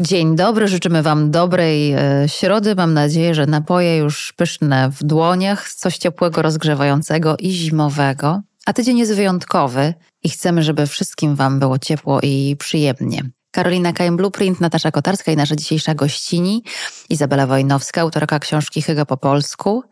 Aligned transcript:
Dzień 0.00 0.36
dobry, 0.36 0.68
życzymy 0.68 1.02
Wam 1.02 1.30
dobrej 1.30 1.92
e, 1.92 2.00
środy. 2.26 2.74
Mam 2.74 2.94
nadzieję, 2.94 3.34
że 3.34 3.46
napoje 3.46 3.96
już 3.96 4.32
pyszne 4.32 4.90
w 4.90 5.04
dłoniach, 5.04 5.72
coś 5.72 5.98
ciepłego, 5.98 6.42
rozgrzewającego 6.42 7.36
i 7.36 7.50
zimowego. 7.50 8.42
A 8.66 8.72
tydzień 8.72 8.98
jest 8.98 9.14
wyjątkowy 9.14 9.94
i 10.22 10.28
chcemy, 10.28 10.62
żeby 10.62 10.86
wszystkim 10.86 11.36
Wam 11.36 11.58
było 11.58 11.78
ciepło 11.78 12.20
i 12.22 12.56
przyjemnie. 12.58 13.22
Karolina 13.50 13.92
Kajem 13.92 14.16
Blueprint, 14.16 14.60
Natasza 14.60 14.90
Kotarska 14.90 15.32
i 15.32 15.36
nasza 15.36 15.56
dzisiejsza 15.56 15.94
gościni, 15.94 16.62
Izabela 17.08 17.46
Wojnowska, 17.46 18.00
autorka 18.00 18.38
książki 18.38 18.82
Hyga 18.82 19.04
po 19.04 19.16
polsku, 19.16 19.82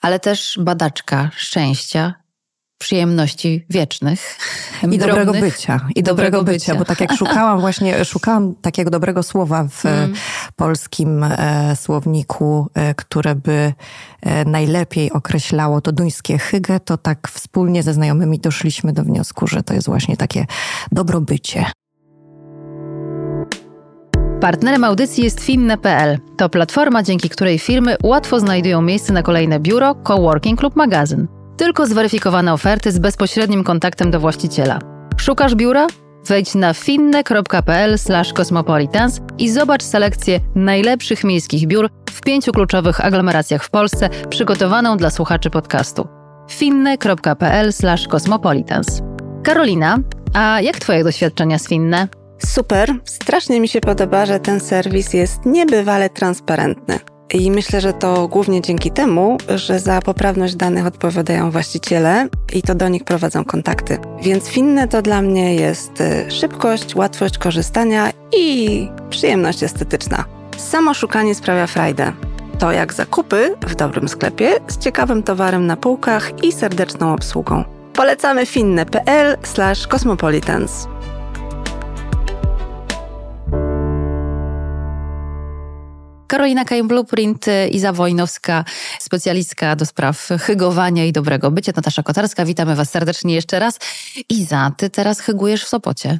ale 0.00 0.20
też 0.20 0.58
badaczka 0.60 1.30
szczęścia, 1.36 2.14
przyjemności 2.82 3.66
wiecznych. 3.70 4.38
I 4.92 4.98
dobrego 4.98 5.32
bycia. 5.32 5.80
I 5.94 6.02
dobrego, 6.02 6.38
dobrego 6.38 6.52
bycia, 6.52 6.74
bo 6.74 6.84
tak 6.84 7.00
jak 7.00 7.12
szukałam 7.16 7.60
właśnie, 7.60 8.04
szukałam 8.04 8.54
takiego 8.54 8.90
dobrego 8.90 9.22
słowa 9.22 9.64
w 9.70 9.86
mm. 9.86 10.12
polskim 10.56 11.24
e, 11.24 11.76
słowniku, 11.76 12.68
e, 12.74 12.94
które 12.94 13.34
by 13.34 13.72
e, 14.22 14.44
najlepiej 14.44 15.12
określało 15.12 15.80
to 15.80 15.92
duńskie 15.92 16.38
hygge, 16.38 16.80
to 16.80 16.96
tak 16.98 17.28
wspólnie 17.28 17.82
ze 17.82 17.94
znajomymi 17.94 18.38
doszliśmy 18.38 18.92
do 18.92 19.02
wniosku, 19.02 19.46
że 19.46 19.62
to 19.62 19.74
jest 19.74 19.86
właśnie 19.86 20.16
takie 20.16 20.46
dobrobycie. 20.92 21.64
Partnerem 24.40 24.84
audycji 24.84 25.24
jest 25.24 25.40
Finne.pl. 25.40 26.18
To 26.36 26.48
platforma, 26.48 27.02
dzięki 27.02 27.28
której 27.28 27.58
firmy 27.58 27.96
łatwo 28.02 28.40
znajdują 28.40 28.82
miejsce 28.82 29.12
na 29.12 29.22
kolejne 29.22 29.60
biuro, 29.60 29.94
coworking 29.94 30.62
lub 30.62 30.76
magazyn. 30.76 31.41
Tylko 31.62 31.86
zweryfikowane 31.86 32.52
oferty 32.52 32.92
z 32.92 32.98
bezpośrednim 32.98 33.64
kontaktem 33.64 34.10
do 34.10 34.20
właściciela. 34.20 34.78
Szukasz 35.16 35.54
biura? 35.54 35.86
Wejdź 36.26 36.54
na 36.54 36.74
finne.pl/cosmopolitans 36.74 39.20
i 39.38 39.50
zobacz 39.50 39.82
selekcję 39.82 40.40
najlepszych 40.54 41.24
miejskich 41.24 41.66
biur 41.66 41.88
w 42.10 42.20
pięciu 42.20 42.52
kluczowych 42.52 43.04
aglomeracjach 43.04 43.64
w 43.64 43.70
Polsce, 43.70 44.08
przygotowaną 44.28 44.96
dla 44.96 45.10
słuchaczy 45.10 45.50
podcastu. 45.50 46.08
finne.pl/cosmopolitans. 46.50 49.02
Karolina, 49.42 49.98
a 50.34 50.60
jak 50.60 50.78
Twoje 50.78 51.04
doświadczenia 51.04 51.58
z 51.58 51.68
Finne? 51.68 52.08
Super, 52.46 52.94
strasznie 53.04 53.60
mi 53.60 53.68
się 53.68 53.80
podoba, 53.80 54.26
że 54.26 54.40
ten 54.40 54.60
serwis 54.60 55.12
jest 55.12 55.46
niebywale 55.46 56.10
transparentny. 56.10 57.11
I 57.32 57.50
myślę, 57.50 57.80
że 57.80 57.92
to 57.92 58.28
głównie 58.28 58.60
dzięki 58.60 58.90
temu, 58.90 59.38
że 59.56 59.80
za 59.80 60.02
poprawność 60.02 60.54
danych 60.54 60.86
odpowiadają 60.86 61.50
właściciele 61.50 62.28
i 62.52 62.62
to 62.62 62.74
do 62.74 62.88
nich 62.88 63.04
prowadzą 63.04 63.44
kontakty. 63.44 63.98
Więc 64.22 64.48
finne 64.48 64.88
to 64.88 65.02
dla 65.02 65.22
mnie 65.22 65.54
jest 65.54 66.00
y, 66.00 66.30
szybkość, 66.30 66.94
łatwość 66.94 67.38
korzystania 67.38 68.12
i 68.36 68.88
przyjemność 69.10 69.62
estetyczna. 69.62 70.24
Samo 70.56 70.94
szukanie 70.94 71.34
sprawia 71.34 71.66
frajdę. 71.66 72.12
To 72.58 72.72
jak 72.72 72.94
zakupy 72.94 73.54
w 73.66 73.74
dobrym 73.74 74.08
sklepie 74.08 74.52
z 74.68 74.78
ciekawym 74.78 75.22
towarem 75.22 75.66
na 75.66 75.76
półkach 75.76 76.44
i 76.44 76.52
serdeczną 76.52 77.14
obsługą. 77.14 77.64
Polecamy 77.92 78.46
finne.pl/cosmopolitans. 78.46 80.86
Karolina 86.32 86.64
Kajem 86.64 86.88
Blueprint, 86.88 87.46
Iza 87.70 87.92
Wojnowska, 87.92 88.64
specjalistka 89.00 89.76
do 89.76 89.86
spraw 89.86 90.28
hygowania 90.40 91.04
i 91.04 91.12
dobrego 91.12 91.50
bycia. 91.50 91.72
Natasza 91.76 92.02
Kotarska, 92.02 92.44
witamy 92.44 92.76
Was 92.76 92.90
serdecznie 92.90 93.34
jeszcze 93.34 93.58
raz. 93.58 93.78
Iza, 94.28 94.72
Ty 94.76 94.90
teraz 94.90 95.20
hygujesz 95.20 95.64
w 95.64 95.68
Sopocie. 95.68 96.18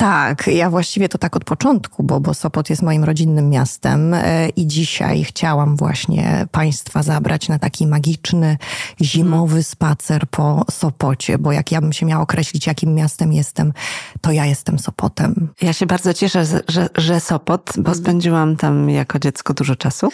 Tak, 0.00 0.46
ja 0.46 0.70
właściwie 0.70 1.08
to 1.08 1.18
tak 1.18 1.36
od 1.36 1.44
początku, 1.44 2.02
bo, 2.02 2.20
bo 2.20 2.34
Sopot 2.34 2.70
jest 2.70 2.82
moim 2.82 3.04
rodzinnym 3.04 3.50
miastem 3.50 4.14
e, 4.14 4.48
i 4.48 4.66
dzisiaj 4.66 5.24
chciałam 5.24 5.76
właśnie 5.76 6.46
Państwa 6.50 7.02
zabrać 7.02 7.48
na 7.48 7.58
taki 7.58 7.86
magiczny, 7.86 8.56
zimowy 9.00 9.62
spacer 9.62 10.26
po 10.30 10.64
Sopocie, 10.70 11.38
bo 11.38 11.52
jak 11.52 11.72
ja 11.72 11.80
bym 11.80 11.92
się 11.92 12.06
miała 12.06 12.22
określić, 12.22 12.66
jakim 12.66 12.94
miastem 12.94 13.32
jestem, 13.32 13.72
to 14.20 14.32
ja 14.32 14.46
jestem 14.46 14.78
Sopotem. 14.78 15.48
Ja 15.62 15.72
się 15.72 15.86
bardzo 15.86 16.14
cieszę, 16.14 16.44
że, 16.68 16.88
że 16.96 17.20
Sopot, 17.20 17.72
bo 17.78 17.94
spędziłam 17.94 18.56
tam 18.56 18.90
jako 18.90 19.18
dziecko 19.18 19.54
dużo 19.54 19.76
czasu. 19.76 20.08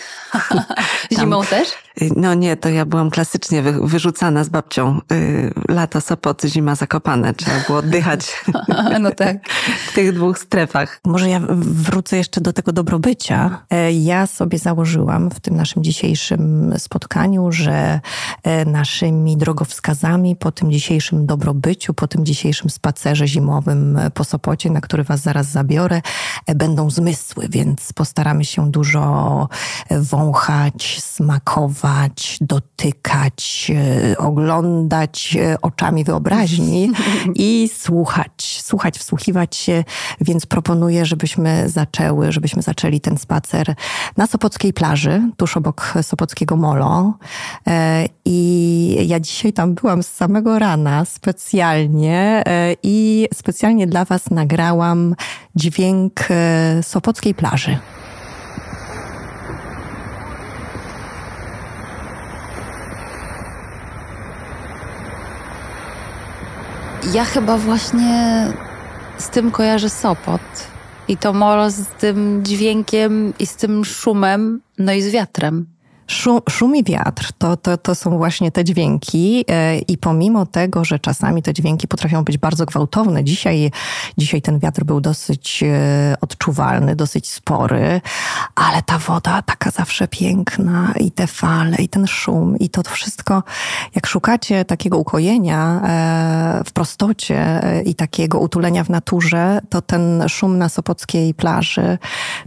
Zimą 1.19 1.45
też? 1.45 1.69
No 2.17 2.35
nie, 2.35 2.57
to 2.57 2.69
ja 2.69 2.85
byłam 2.85 3.11
klasycznie 3.11 3.63
wyrzucana 3.63 4.45
z 4.45 4.49
babcią. 4.49 5.01
Y, 5.13 5.53
lato 5.69 6.01
Sopot, 6.01 6.43
zima 6.43 6.75
Zakopane. 6.75 7.35
Trzeba 7.35 7.61
było 7.67 7.79
oddychać. 7.79 8.45
no 9.01 9.11
tak. 9.11 9.37
W 9.77 9.95
tych 9.95 10.13
dwóch 10.13 10.39
strefach. 10.39 11.01
Może 11.05 11.31
ja 11.31 11.41
wrócę 11.59 12.17
jeszcze 12.17 12.41
do 12.41 12.53
tego 12.53 12.73
dobrobycia. 12.73 13.65
E, 13.71 13.93
ja 13.93 14.27
sobie 14.27 14.59
założyłam 14.59 15.31
w 15.31 15.41
tym 15.41 15.57
naszym 15.57 15.85
dzisiejszym 15.85 16.75
spotkaniu, 16.79 17.53
że 17.53 18.01
e, 18.43 18.65
naszymi 18.65 19.37
drogowskazami 19.37 20.37
po 20.37 20.53
tym 20.53 20.73
dzisiejszym 20.73 21.27
dobrobyciu, 21.27 21.95
po 21.95 22.09
tym 22.09 22.27
dzisiejszym 22.27 22.71
spacerze 22.71 23.29
zimowym 23.29 23.99
po 24.15 24.25
Sopocie, 24.25 24.71
na 24.71 24.81
który 24.81 25.05
was 25.05 25.21
zaraz 25.21 25.47
zabiorę, 25.47 26.03
e, 26.47 26.55
będą 26.55 26.91
zmysły, 26.91 27.47
więc 27.51 27.93
postaramy 27.93 28.45
się 28.45 28.71
dużo 28.71 29.49
wąchać, 29.91 31.03
smakować, 31.03 32.39
dotykać, 32.41 33.73
e, 34.11 34.19
oglądać 34.19 35.37
e, 35.41 35.61
oczami 35.63 36.05
wyobraźni 36.05 36.91
i 37.35 37.71
słuchać, 37.79 38.61
słuchać, 38.63 38.99
wsłuchiwać 38.99 39.66
więc 40.21 40.47
proponuję, 40.47 41.07
żebyśmy 41.07 41.69
zaczęły, 41.69 42.33
żebyśmy 42.33 42.63
zaczęli 42.63 43.01
ten 43.01 43.19
spacer 43.19 43.75
na 44.17 44.27
Sopockiej 44.27 44.73
plaży, 44.73 45.31
tuż 45.37 45.57
obok 45.57 45.95
Sopockiego 46.03 46.57
Molo. 46.57 47.15
E, 47.67 48.07
I 48.25 49.09
ja 49.09 49.21
dzisiaj 49.21 49.53
tam 49.53 49.75
byłam 49.75 50.03
z 50.03 50.09
samego 50.09 50.59
rana 50.59 51.05
specjalnie 51.05 52.43
i 52.83 53.29
specjalnie 53.35 53.87
dla 53.87 54.05
Was 54.05 54.31
nagrałam 54.31 55.15
dźwięk 55.55 56.29
Sopockiej 56.83 57.35
plaży. 57.35 57.79
Ja 67.15 67.25
chyba 67.25 67.59
właśnie 67.59 68.47
z 69.19 69.29
tym 69.29 69.51
kojarzę 69.51 69.91
Sopot. 69.91 70.41
I 71.09 71.17
to 71.17 71.33
molo 71.33 71.71
z 71.71 71.87
tym 71.87 72.45
dźwiękiem 72.45 73.33
i 73.39 73.47
z 73.47 73.57
tym 73.57 73.85
szumem, 73.85 74.61
no 74.79 74.93
i 74.93 75.03
z 75.03 75.11
wiatrem. 75.11 75.67
Szum, 76.09 76.41
szum 76.51 76.77
i 76.77 76.85
wiatr. 76.85 77.33
To, 77.39 77.57
to, 77.57 77.77
to 77.77 77.95
są 77.95 78.19
właśnie 78.19 78.53
te 78.53 78.65
dźwięki 78.65 79.45
e, 79.49 79.79
i 79.79 79.99
pomimo 79.99 80.47
tego, 80.47 80.85
że 80.85 80.99
czasami 80.99 81.43
te 81.43 81.55
dźwięki 81.55 81.89
potrafią 81.89 82.25
być 82.25 82.39
bardzo 82.39 82.67
gwałtowne, 82.67 83.25
dzisiaj, 83.25 83.71
dzisiaj 84.19 84.43
ten 84.43 84.59
wiatr 84.59 84.85
był 84.85 85.01
dosyć 85.01 85.63
e, 85.63 86.17
odczuwalny, 86.21 86.97
dosyć 86.97 87.31
spory, 87.31 88.01
ale 88.55 88.83
ta 88.83 88.99
woda 88.99 89.43
taka 89.43 89.71
zawsze 89.71 90.09
piękna 90.09 90.93
i 91.01 91.11
te 91.11 91.27
fale 91.27 91.77
i 91.77 91.89
ten 91.89 92.07
szum 92.07 92.59
i 92.59 92.69
to 92.69 92.83
wszystko, 92.83 93.43
jak 93.95 94.07
szukacie 94.07 94.65
takiego 94.65 94.99
ukojenia 94.99 95.81
e, 95.85 96.65
w 96.67 96.73
prostocie 96.73 97.61
i 97.85 97.95
takiego 97.95 98.39
utulenia 98.39 98.85
w 98.85 98.91
naturze, 98.91 99.61
to 99.69 99.83
ten 99.83 100.25
szum 100.29 100.59
na 100.59 100.69
Sopockiej 100.69 101.35
plaży 101.35 101.99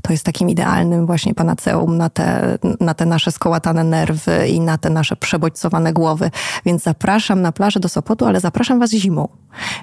to 0.02 0.14
jest 0.14 0.26
takim 0.26 0.50
idealnym 0.50 1.06
właśnie 1.06 1.34
panaceum 1.34 1.98
na 1.98 2.10
te, 2.10 2.58
na 2.80 2.94
te 2.94 3.06
nasze 3.06 3.32
skołki 3.32 3.49
połatane 3.50 3.84
nerwy 3.84 4.48
i 4.48 4.60
na 4.60 4.78
te 4.78 4.90
nasze 4.90 5.16
przebodźcowane 5.16 5.94
głowy. 5.94 6.32
Więc 6.66 6.84
zapraszam 6.84 7.42
na 7.42 7.52
plażę 7.52 7.80
do 7.80 7.90
Sopotu, 7.90 8.26
ale 8.26 8.40
zapraszam 8.40 8.80
Was 8.80 8.92
zimą. 8.92 9.28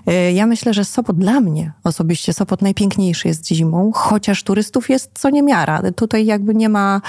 Y, 0.09 0.33
ja 0.33 0.47
myślę, 0.47 0.75
że 0.75 0.85
Sopot 0.85 1.17
dla 1.17 1.41
mnie 1.41 1.73
osobiście, 1.85 2.33
Sopot 2.33 2.63
najpiękniejszy 2.63 3.29
jest 3.29 3.49
zimą, 3.49 3.91
chociaż 3.95 4.43
turystów 4.43 4.91
jest 4.91 5.11
co 5.15 5.31
niemiara. 5.31 5.83
Tutaj 5.97 6.27
jakby 6.27 6.55
nie 6.55 6.69
ma, 6.69 7.01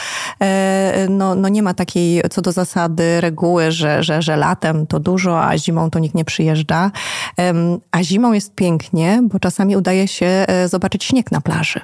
e, 0.41 1.07
no, 1.09 1.35
no 1.35 1.49
nie 1.49 1.63
ma 1.63 1.73
takiej 1.73 2.21
co 2.31 2.41
do 2.41 2.51
zasady 2.51 3.21
reguły, 3.21 3.71
że, 3.71 4.03
że, 4.03 4.21
że 4.21 4.37
latem 4.37 4.87
to 4.87 4.99
dużo, 4.99 5.43
a 5.45 5.57
zimą 5.57 5.89
to 5.89 5.99
nikt 5.99 6.15
nie 6.15 6.25
przyjeżdża. 6.25 6.91
A 7.91 8.03
zimą 8.03 8.33
jest 8.33 8.55
pięknie, 8.55 9.19
bo 9.23 9.39
czasami 9.39 9.77
udaje 9.77 10.07
się 10.07 10.25
e, 10.25 10.67
zobaczyć 10.67 11.03
śnieg 11.03 11.31
na 11.31 11.41
plaży. 11.41 11.79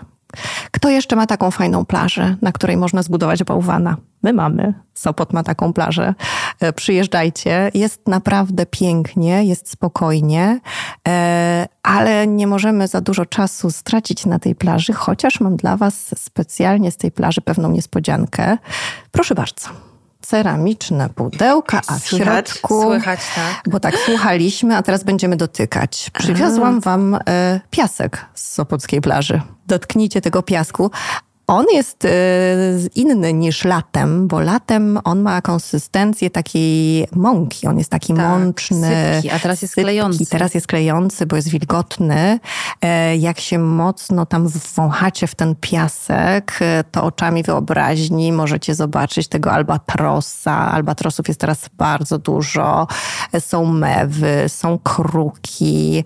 Kto 0.71 0.89
jeszcze 0.89 1.15
ma 1.15 1.27
taką 1.27 1.51
fajną 1.51 1.85
plażę, 1.85 2.35
na 2.41 2.51
której 2.51 2.77
można 2.77 3.03
zbudować 3.03 3.44
bałwana? 3.44 3.97
My 4.24 4.33
mamy. 4.33 4.74
Sopot 4.94 5.33
ma 5.33 5.44
taką 5.44 5.74
plażę. 5.74 6.13
E, 6.59 6.74
przyjeżdżajcie. 6.74 7.71
Jest 7.74 8.07
naprawdę 8.07 8.65
pięknie, 8.65 9.44
jest 9.44 9.69
spokojnie, 9.69 10.59
e, 11.07 11.68
ale 11.83 12.27
nie 12.27 12.47
możemy 12.47 12.88
za 12.88 13.01
dużo 13.01 13.25
czasu 13.25 13.71
stracić 13.71 14.25
na 14.25 14.39
tej 14.39 14.56
plaży, 14.56 14.94
chociaż 14.94 15.39
mam 15.39 15.56
dla 15.56 15.77
Was 15.77 16.15
specjalnie 16.18 16.91
z 16.91 16.97
tej 16.97 17.12
plaży 17.12 17.41
pewną 17.41 17.71
niespodziankę. 17.71 18.57
Proszę 19.12 19.36
bardzo. 19.36 19.93
Ceramiczne 20.28 21.10
pudełka, 21.10 21.81
a 21.88 22.00
w 22.00 22.04
Słychać? 22.08 22.50
środku... 22.50 22.81
Słychać, 22.81 23.20
tak. 23.36 23.62
Bo 23.70 23.80
tak 23.80 23.96
słuchaliśmy, 24.06 24.75
a 24.78 24.84
teraz 24.84 25.04
będziemy 25.04 25.36
dotykać. 25.38 26.10
Przywiozłam 26.14 26.80
wam 26.80 27.20
e, 27.28 27.60
piasek 27.70 28.25
z 28.34 28.52
Sopockiej 28.52 29.02
plaży. 29.02 29.42
Dotknijcie 29.68 30.22
tego 30.22 30.44
piasku. 30.44 30.92
On 31.48 31.66
jest 31.74 32.06
e, 32.06 32.10
inny 32.95 33.34
niż 33.34 33.66
latem, 33.66 34.28
bo 34.28 34.40
latem 34.40 35.00
on 35.04 35.22
ma 35.22 35.42
konsystencję 35.42 36.30
takiej 36.30 37.07
mąki. 37.16 37.68
On 37.68 37.78
jest 37.78 37.90
taki 37.90 38.13
Tak, 38.13 38.30
mączny. 38.30 38.90
sypki, 39.13 39.30
a 39.30 39.40
teraz 39.40 39.62
jest 39.62 39.74
sypki. 39.74 39.84
klejący. 39.86 40.25
Teraz 40.25 40.54
jest 40.54 40.68
klejący, 40.68 41.25
bo 41.25 41.36
jest 41.36 41.50
wilgotny. 41.50 42.40
E, 42.81 43.18
Jak 43.18 43.40
się 43.40 43.60
mocno 43.60 44.25
tam 44.25 44.48
wąchacie 44.75 45.28
w 45.28 45.36
ten 45.36 45.56
piasek, 45.56 46.57
e, 46.62 46.84
to 46.92 47.04
oczami 47.04 47.44
wyobraźni 47.44 48.31
możecie 48.31 48.75
zobaczyć 48.75 49.28
tego 49.28 49.51
albatrosa. 49.51 50.72
Albatrosów 50.72 51.28
jest 51.28 51.39
teraz 51.39 51.69
bardzo 51.78 52.18
dużo. 52.19 52.88
E, 53.31 53.42
Są 53.42 53.66
mewy, 53.66 54.44
są 54.48 54.80
kruki, 54.84 56.04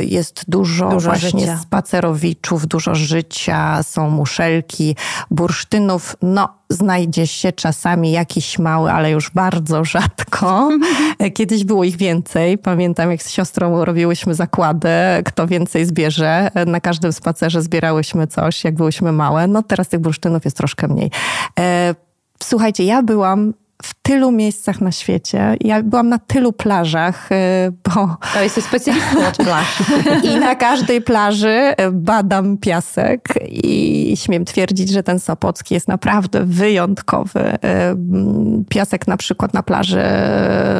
jest 0.00 0.44
dużo, 0.48 0.88
Dużo 0.90 1.08
właśnie 1.10 1.40
życia. 1.40 1.58
spacerowiczów, 1.58 2.66
dużo 2.66 2.94
życia, 2.94 3.82
są 3.82 4.10
muszelki, 4.46 4.96
bursztynów. 5.30 6.16
No, 6.22 6.48
znajdzie 6.70 7.26
się 7.26 7.52
czasami 7.52 8.12
jakiś 8.12 8.58
mały, 8.58 8.92
ale 8.92 9.10
już 9.10 9.30
bardzo 9.30 9.84
rzadko. 9.84 10.70
Kiedyś 11.34 11.64
było 11.64 11.84
ich 11.84 11.96
więcej. 11.96 12.58
Pamiętam, 12.58 13.10
jak 13.10 13.22
z 13.22 13.30
siostrą 13.30 13.84
robiłyśmy 13.84 14.34
zakłady, 14.34 14.88
kto 15.24 15.46
więcej 15.46 15.84
zbierze. 15.84 16.50
Na 16.66 16.80
każdym 16.80 17.12
spacerze 17.12 17.62
zbierałyśmy 17.62 18.26
coś, 18.26 18.64
jak 18.64 18.74
byłyśmy 18.74 19.12
małe. 19.12 19.46
No 19.46 19.62
teraz 19.62 19.88
tych 19.88 20.00
bursztynów 20.00 20.44
jest 20.44 20.56
troszkę 20.56 20.88
mniej. 20.88 21.10
E, 21.58 21.94
Słuchajcie, 22.42 22.84
ja 22.84 23.02
byłam 23.02 23.54
w 23.82 23.94
tylu 24.02 24.32
miejscach 24.32 24.80
na 24.80 24.92
świecie. 24.92 25.56
Ja 25.60 25.82
byłam 25.82 26.08
na 26.08 26.18
tylu 26.18 26.52
plażach, 26.52 27.32
e, 27.32 27.70
bo 27.84 28.16
To 28.34 28.42
jesteś 28.42 28.64
specjalistą 28.64 29.26
od 29.28 29.36
plaż. 29.36 29.82
i 30.34 30.40
na 30.40 30.54
każdej 30.54 31.02
plaży 31.02 31.48
e, 31.48 31.90
badam 31.90 32.58
piasek 32.58 33.28
i 33.48 34.14
śmiem 34.16 34.44
twierdzić, 34.44 34.90
że 34.90 35.02
ten 35.02 35.20
Sopocki 35.20 35.74
jest 35.74 35.88
naprawdę 35.88 36.44
wyjątkowy. 36.44 37.58
M, 37.60 38.64
Piasek 38.68 39.06
na 39.08 39.16
przykład 39.16 39.54
na 39.54 39.62
plaży 39.62 40.02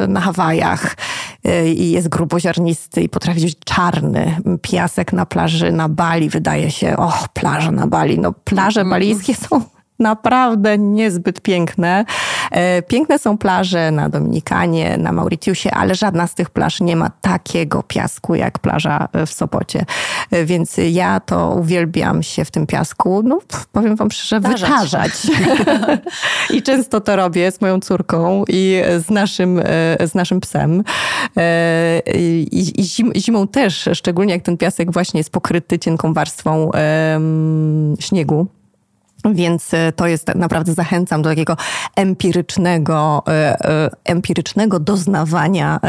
na 0.07 0.21
Hawajach 0.21 0.95
i 1.75 1.91
jest 1.91 2.09
gruboziarnisty 2.09 3.01
i 3.01 3.09
potrafi 3.09 3.41
być 3.41 3.59
czarny. 3.65 4.37
Piasek 4.61 5.13
na 5.13 5.25
plaży 5.25 5.71
na 5.71 5.89
Bali 5.89 6.29
wydaje 6.29 6.71
się, 6.71 6.97
o, 6.97 7.13
plaża 7.33 7.71
na 7.71 7.87
Bali. 7.87 8.19
No 8.19 8.33
plaże 8.33 8.85
balijskie 8.85 9.35
są 9.35 9.76
naprawdę 9.99 10.77
niezbyt 10.77 11.41
piękne. 11.41 12.05
E, 12.51 12.81
Piękne 12.81 13.19
są 13.19 13.37
plaże 13.37 13.91
na 13.91 14.09
Dominikanie, 14.09 14.97
na 14.97 15.11
Mauritiusie, 15.11 15.71
ale 15.71 15.95
żadna 15.95 16.27
z 16.27 16.35
tych 16.35 16.49
plaż 16.49 16.81
nie 16.81 16.95
ma 16.95 17.09
takiego 17.21 17.83
piasku 17.83 18.35
jak 18.35 18.59
plaża 18.59 19.07
w 19.25 19.29
Sopocie. 19.33 19.85
E, 20.31 20.45
Więc 20.45 20.75
ja 20.91 21.19
to 21.19 21.55
uwielbiam 21.59 22.23
się 22.23 22.45
w 22.45 22.51
tym 22.51 22.67
piasku, 22.67 23.21
no 23.23 23.39
powiem 23.71 23.95
wam 23.95 24.11
szczerze, 24.11 24.41
Tarzać. 24.41 24.67
wytarzać. 24.69 25.11
I 26.55 26.61
często 26.61 27.01
to 27.01 27.15
robię 27.15 27.51
z 27.51 27.61
moją 27.61 27.79
córką 27.79 28.43
i 28.47 28.81
z 28.97 29.09
naszym, 29.09 29.59
e, 29.59 30.07
z 30.07 30.15
naszym 30.15 30.39
psem. 30.39 30.83
E, 31.37 31.99
I, 32.15 32.81
i 32.81 32.83
zim, 32.83 33.11
zimą 33.15 33.47
też, 33.47 33.89
szczególnie 33.93 34.33
jak 34.33 34.43
ten 34.43 34.57
piasek 34.57 34.91
właśnie 34.91 35.19
jest 35.19 35.29
pokryty 35.29 35.79
cienką 35.79 36.13
warstwą 36.13 36.71
śniegu. 37.99 38.47
Więc 39.33 39.73
e, 39.73 39.91
to 39.91 40.07
jest 40.07 40.35
naprawdę 40.35 40.73
zachęcam 40.73 41.21
do 41.21 41.29
takiego 41.29 41.57
empirycznego, 41.95 43.23
e, 43.27 43.31
e, 43.31 43.89
empirycznego 44.05 44.79
doznawania 44.79 45.79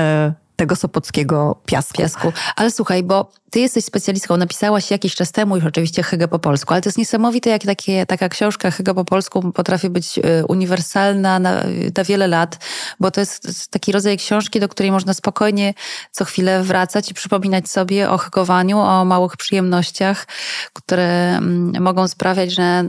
tego 0.56 0.76
sopockiego 0.76 1.60
piasku. 1.66 1.98
piasku. 1.98 2.32
Ale 2.56 2.70
słuchaj, 2.70 3.02
bo 3.02 3.30
ty 3.50 3.60
jesteś 3.60 3.84
specjalistką, 3.84 4.36
napisałaś 4.36 4.90
jakiś 4.90 5.14
czas 5.14 5.32
temu 5.32 5.56
już 5.56 5.64
oczywiście 5.64 6.02
Hygge 6.02 6.28
po 6.28 6.38
polsku, 6.38 6.72
ale 6.72 6.82
to 6.82 6.88
jest 6.88 6.98
niesamowite, 6.98 7.50
jak 7.50 7.62
takie, 7.62 8.06
taka 8.06 8.28
książka 8.28 8.70
Hygge 8.70 8.94
po 8.94 9.04
polsku 9.04 9.52
potrafi 9.52 9.90
być 9.90 10.18
uniwersalna 10.48 11.38
na, 11.38 11.50
na 11.96 12.04
wiele 12.04 12.26
lat, 12.26 12.58
bo 13.00 13.10
to 13.10 13.20
jest 13.20 13.70
taki 13.70 13.92
rodzaj 13.92 14.16
książki, 14.16 14.60
do 14.60 14.68
której 14.68 14.92
można 14.92 15.14
spokojnie 15.14 15.74
co 16.10 16.24
chwilę 16.24 16.62
wracać 16.62 17.10
i 17.10 17.14
przypominać 17.14 17.70
sobie 17.70 18.10
o 18.10 18.18
hygowaniu, 18.18 18.78
o 18.78 19.04
małych 19.04 19.36
przyjemnościach, 19.36 20.26
które 20.72 21.36
mm, 21.36 21.82
mogą 21.82 22.08
sprawiać, 22.08 22.52
że 22.52 22.88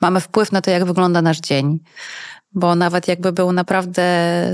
mamy 0.00 0.20
wpływ 0.20 0.52
na 0.52 0.60
to, 0.60 0.70
jak 0.70 0.84
wygląda 0.84 1.22
nasz 1.22 1.40
dzień. 1.40 1.80
Bo 2.52 2.74
nawet 2.74 3.08
jakby 3.08 3.32
był 3.32 3.52
naprawdę 3.52 4.02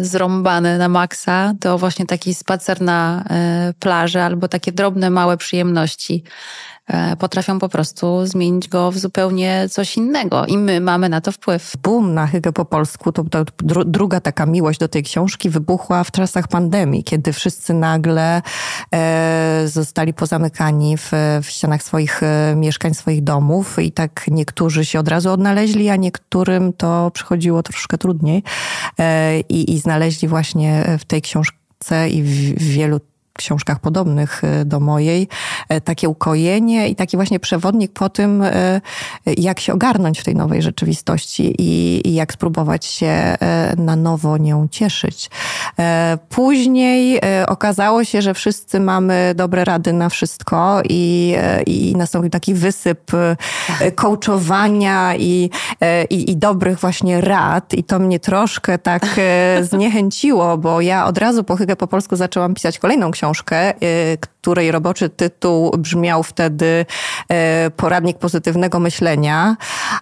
zrąbany 0.01 0.79
na 0.79 0.89
maksa, 0.89 1.53
to 1.61 1.79
właśnie 1.79 2.07
taki 2.07 2.35
spacer 2.35 2.81
na 2.81 3.25
e, 3.31 3.75
plaży 3.79 4.21
albo 4.21 4.49
takie 4.49 4.73
drobne, 4.73 5.11
małe 5.11 5.37
przyjemności 5.37 6.25
potrafią 7.19 7.59
po 7.59 7.69
prostu 7.69 8.27
zmienić 8.27 8.69
go 8.69 8.91
w 8.91 8.99
zupełnie 8.99 9.67
coś 9.71 9.97
innego. 9.97 10.47
I 10.47 10.59
my 10.59 10.81
mamy 10.81 11.09
na 11.09 11.21
to 11.21 11.33
wpływ. 11.33 11.77
Boom 11.83 12.15
na 12.15 12.27
Hygge 12.27 12.53
po 12.53 12.65
polsku, 12.65 13.13
to, 13.13 13.25
to 13.25 13.45
dru, 13.59 13.85
druga 13.85 14.21
taka 14.21 14.47
miłość 14.47 14.79
do 14.79 14.89
tej 14.89 15.03
książki 15.03 15.51
wybuchła 15.51 16.05
w 16.05 16.11
czasach 16.11 16.49
pandemii, 16.49 17.05
kiedy 17.05 17.33
wszyscy 17.33 17.75
nagle 17.75 18.43
e, 18.95 19.63
zostali 19.67 20.15
pozamykani 20.15 20.97
w, 20.97 21.13
w 21.43 21.47
ścianach 21.47 21.83
swoich 21.83 22.23
e, 22.23 22.55
mieszkań, 22.57 22.95
swoich 22.95 23.25
domów 23.25 23.79
i 23.79 23.93
tak 23.93 24.25
niektórzy 24.31 24.85
się 24.85 25.01
od 25.01 25.09
razu 25.09 25.31
odnaleźli, 25.31 25.89
a 25.89 25.97
niektórym 25.97 26.73
to 26.73 27.11
przychodziło 27.11 27.63
troszkę 27.63 27.99
trudniej 27.99 28.43
e, 28.99 29.41
i, 29.41 29.75
i 29.75 29.79
znaleźli 29.79 30.29
właśnie 30.29 30.97
w 30.99 31.05
tej 31.05 31.23
książce 31.23 32.09
i 32.09 32.23
w, 32.23 32.55
w 32.55 32.63
wielu 32.63 33.01
książkach 33.39 33.79
podobnych 33.79 34.45
e, 34.45 34.65
do 34.65 34.81
mojej, 34.81 35.29
e, 35.69 35.81
takie 35.81 36.09
ukojenie 36.09 36.89
i 36.89 36.97
taki 36.97 37.17
właśnie 37.17 37.41
przewodnik 37.41 37.93
po 37.93 38.09
tym, 38.09 38.43
e, 38.43 38.81
jak 39.27 39.61
się 39.61 39.73
ogarnąć 39.73 40.21
w 40.21 40.25
tej 40.25 40.37
nowej 40.37 40.63
rzeczywistości 40.63 41.55
i, 41.59 42.03
i 42.09 42.15
jak 42.15 42.33
spróbować 42.33 42.87
się 42.87 43.37
na 43.77 43.97
nowo 43.97 44.39
nią 44.39 44.69
cieszyć. 44.71 45.31
Później 46.29 47.21
okazało 47.47 48.05
się, 48.05 48.23
że 48.23 48.35
wszyscy 48.35 48.81
mamy 48.81 49.33
dobre 49.37 49.65
rady 49.65 49.93
na 49.93 50.09
wszystko 50.09 50.83
i, 50.89 51.37
i 51.67 51.97
nastąpił 51.97 52.31
taki 52.31 52.55
wysyp 52.55 53.11
coachowania 53.95 55.17
i, 55.17 55.51
i, 56.11 56.31
i 56.31 56.37
dobrych 56.37 56.79
właśnie 56.79 57.21
rad 57.21 57.75
i 57.75 57.85
to 57.85 57.99
mnie 57.99 58.21
troszkę 58.21 58.79
tak 58.79 59.07
zniechęciło, 59.71 60.59
bo 60.59 60.81
ja 60.81 61.07
od 61.07 61.19
razu 61.19 61.45
po 61.45 61.57
Hygge 61.57 61.77
po 61.77 61.87
polsku 61.87 62.17
zaczęłam 62.17 62.55
pisać 62.55 62.79
kolejną 62.79 63.11
książkę, 63.11 63.24
y, 63.31 64.19
której 64.45 64.71
roboczy 64.71 65.09
tytuł 65.09 65.71
brzmiał 65.79 66.23
wtedy 66.23 66.87
y, 67.67 67.71
Poradnik 67.71 68.19
pozytywnego 68.19 68.81
myślenia, 68.81 69.57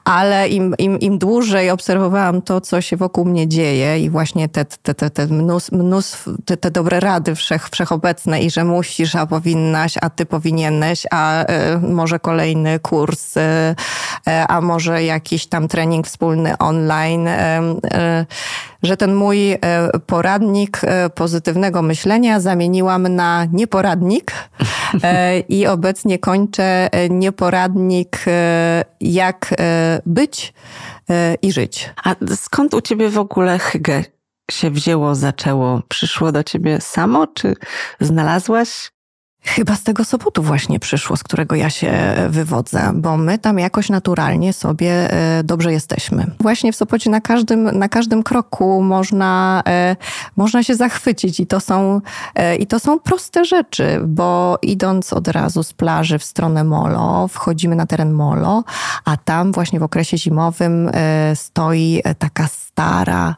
ale 0.05 0.49
im, 0.49 0.75
im, 0.79 1.00
im 1.00 1.19
dłużej 1.19 1.70
obserwowałam 1.70 2.43
to, 2.43 2.61
co 2.61 2.81
się 2.81 2.96
wokół 2.96 3.25
mnie 3.25 3.49
dzieje 3.49 3.99
i 3.99 4.11
właśnie 4.11 4.49
te, 4.49 4.65
te, 4.65 4.94
te, 4.94 5.11
te, 5.11 5.27
mnóstwo, 5.27 5.77
mnóstwo, 5.77 6.31
te, 6.44 6.56
te 6.56 6.70
dobre 6.70 7.01
rady 7.01 7.34
wszech, 7.34 7.69
wszechobecne 7.69 8.43
i 8.43 8.51
że 8.51 8.65
musisz, 8.65 9.17
a 9.17 9.27
powinnaś, 9.27 9.94
a 10.01 10.11
ty 10.11 10.27
powinieneś, 10.27 11.06
a 11.11 11.43
y, 11.43 11.79
może 11.79 12.19
kolejny 12.19 12.79
kurs, 12.79 13.37
y, 13.37 13.41
a 14.49 14.61
może 14.61 15.05
jakiś 15.05 15.46
tam 15.46 15.69
trening 15.69 16.06
wspólny 16.06 16.58
online, 16.58 17.29
że 18.82 18.96
ten 18.96 19.15
mój 19.15 19.53
e, 19.53 19.58
poradnik 20.06 20.81
e, 20.84 21.11
pozytywnego 21.11 21.82
myślenia 21.82 22.41
zamieniłam 22.41 23.08
na 23.08 23.44
nieporadnik 23.53 24.31
e, 25.03 25.41
i 25.41 25.67
obecnie 25.67 26.19
kończę 26.19 26.89
e, 26.93 27.08
nieporadnik 27.08 28.24
e, 28.27 28.84
jak 29.01 29.55
być 30.06 30.53
i 31.43 31.53
żyć. 31.53 31.91
A 32.05 32.15
skąd 32.36 32.74
u 32.74 32.81
ciebie 32.81 33.08
w 33.08 33.19
ogóle 33.19 33.58
Hygge 33.58 34.05
się 34.51 34.70
wzięło, 34.70 35.15
zaczęło? 35.15 35.82
Przyszło 35.89 36.32
do 36.32 36.44
ciebie 36.44 36.81
samo, 36.81 37.27
czy 37.27 37.55
znalazłaś? 38.01 38.91
Chyba 39.44 39.77
z 39.77 39.82
tego 39.82 40.05
Sopotu 40.05 40.43
właśnie 40.43 40.81
przyszło, 40.81 41.17
z 41.17 41.22
którego 41.22 41.56
ja 41.56 41.70
się 41.70 41.93
wywodzę, 42.29 42.93
bo 42.94 43.17
my 43.17 43.39
tam 43.39 43.58
jakoś 43.58 43.89
naturalnie 43.89 44.53
sobie 44.53 45.13
e, 45.13 45.44
dobrze 45.44 45.72
jesteśmy. 45.72 46.27
Właśnie 46.41 46.72
w 46.72 46.77
Sopocie 46.77 47.11
na 47.11 47.20
każdym, 47.20 47.79
na 47.79 47.89
każdym 47.89 48.22
kroku 48.22 48.82
można, 48.82 49.63
e, 49.67 49.96
można 50.37 50.63
się 50.63 50.75
zachwycić 50.75 51.41
i 51.41 51.46
to, 51.46 51.61
są, 51.61 52.01
e, 52.34 52.56
i 52.56 52.67
to 52.67 52.81
są 52.81 52.99
proste 52.99 53.44
rzeczy, 53.44 54.01
bo 54.06 54.58
idąc 54.63 55.13
od 55.13 55.29
razu 55.29 55.63
z 55.63 55.72
plaży 55.72 56.19
w 56.19 56.25
stronę 56.25 56.65
Molo, 56.65 57.29
wchodzimy 57.29 57.77
na 57.77 57.87
teren 57.87 58.13
Molo, 58.13 58.65
a 59.05 59.17
tam 59.17 59.53
właśnie 59.53 59.81
w 59.81 59.82
okresie 59.82 60.19
zimowym 60.19 60.91
e, 60.94 61.37
stoi 61.37 62.03
taka 62.19 62.49
stara, 62.49 63.37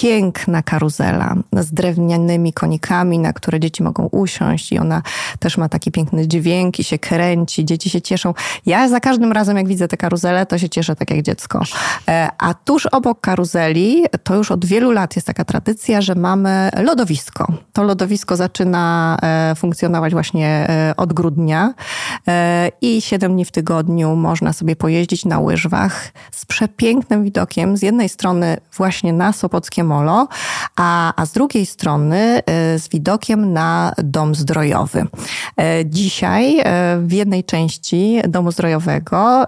piękna 0.00 0.62
karuzela 0.62 1.34
z 1.52 1.72
drewnianymi 1.72 2.52
konikami, 2.52 3.18
na 3.18 3.32
które 3.32 3.60
dzieci 3.60 3.82
mogą 3.82 4.08
usiąść 4.12 4.72
i 4.72 4.78
ona 4.78 5.02
też 5.38 5.58
ma 5.58 5.68
taki 5.68 5.92
piękny 5.92 6.28
dźwięk 6.28 6.78
i 6.78 6.84
się 6.84 6.98
kręci, 6.98 7.64
dzieci 7.64 7.90
się 7.90 8.02
cieszą. 8.02 8.34
Ja 8.66 8.88
za 8.88 9.00
każdym 9.00 9.32
razem, 9.32 9.56
jak 9.56 9.68
widzę 9.68 9.88
tę 9.88 9.96
karuzelę, 9.96 10.46
to 10.46 10.58
się 10.58 10.68
cieszę 10.68 10.96
tak 10.96 11.10
jak 11.10 11.22
dziecko. 11.22 11.62
E, 12.08 12.28
a 12.38 12.54
tuż 12.54 12.86
obok 12.86 13.20
karuzeli, 13.20 14.04
to 14.22 14.34
już 14.34 14.50
od 14.50 14.64
wielu 14.64 14.90
lat 14.90 15.16
jest 15.16 15.26
taka 15.26 15.44
tradycja, 15.44 16.00
że 16.00 16.14
mamy 16.14 16.70
lodowisko. 16.82 17.52
To 17.72 17.82
lodowisko 17.82 18.36
zaczyna 18.36 19.16
e, 19.22 19.54
funkcjonować 19.54 20.12
właśnie 20.12 20.48
e, 20.48 20.94
od 20.96 21.12
grudnia 21.12 21.74
i 22.80 23.00
7 23.00 23.32
dni 23.32 23.44
w 23.44 23.50
tygodniu 23.50 24.16
można 24.16 24.52
sobie 24.52 24.76
pojeździć 24.76 25.24
na 25.24 25.40
łyżwach 25.40 26.12
z 26.32 26.46
przepięknym 26.46 27.24
widokiem. 27.24 27.76
Z 27.76 27.82
jednej 27.82 28.08
strony 28.08 28.56
właśnie 28.76 29.12
na 29.12 29.32
Sopockie 29.32 29.84
Molo, 29.84 30.28
a, 30.76 31.12
a 31.22 31.26
z 31.26 31.32
drugiej 31.32 31.66
strony 31.66 32.40
z 32.76 32.88
widokiem 32.88 33.52
na 33.52 33.92
Dom 33.98 34.34
Zdrojowy. 34.34 35.06
Dzisiaj 35.84 36.62
w 36.98 37.12
jednej 37.12 37.44
części 37.44 38.20
Domu 38.28 38.52
Zdrojowego 38.52 39.44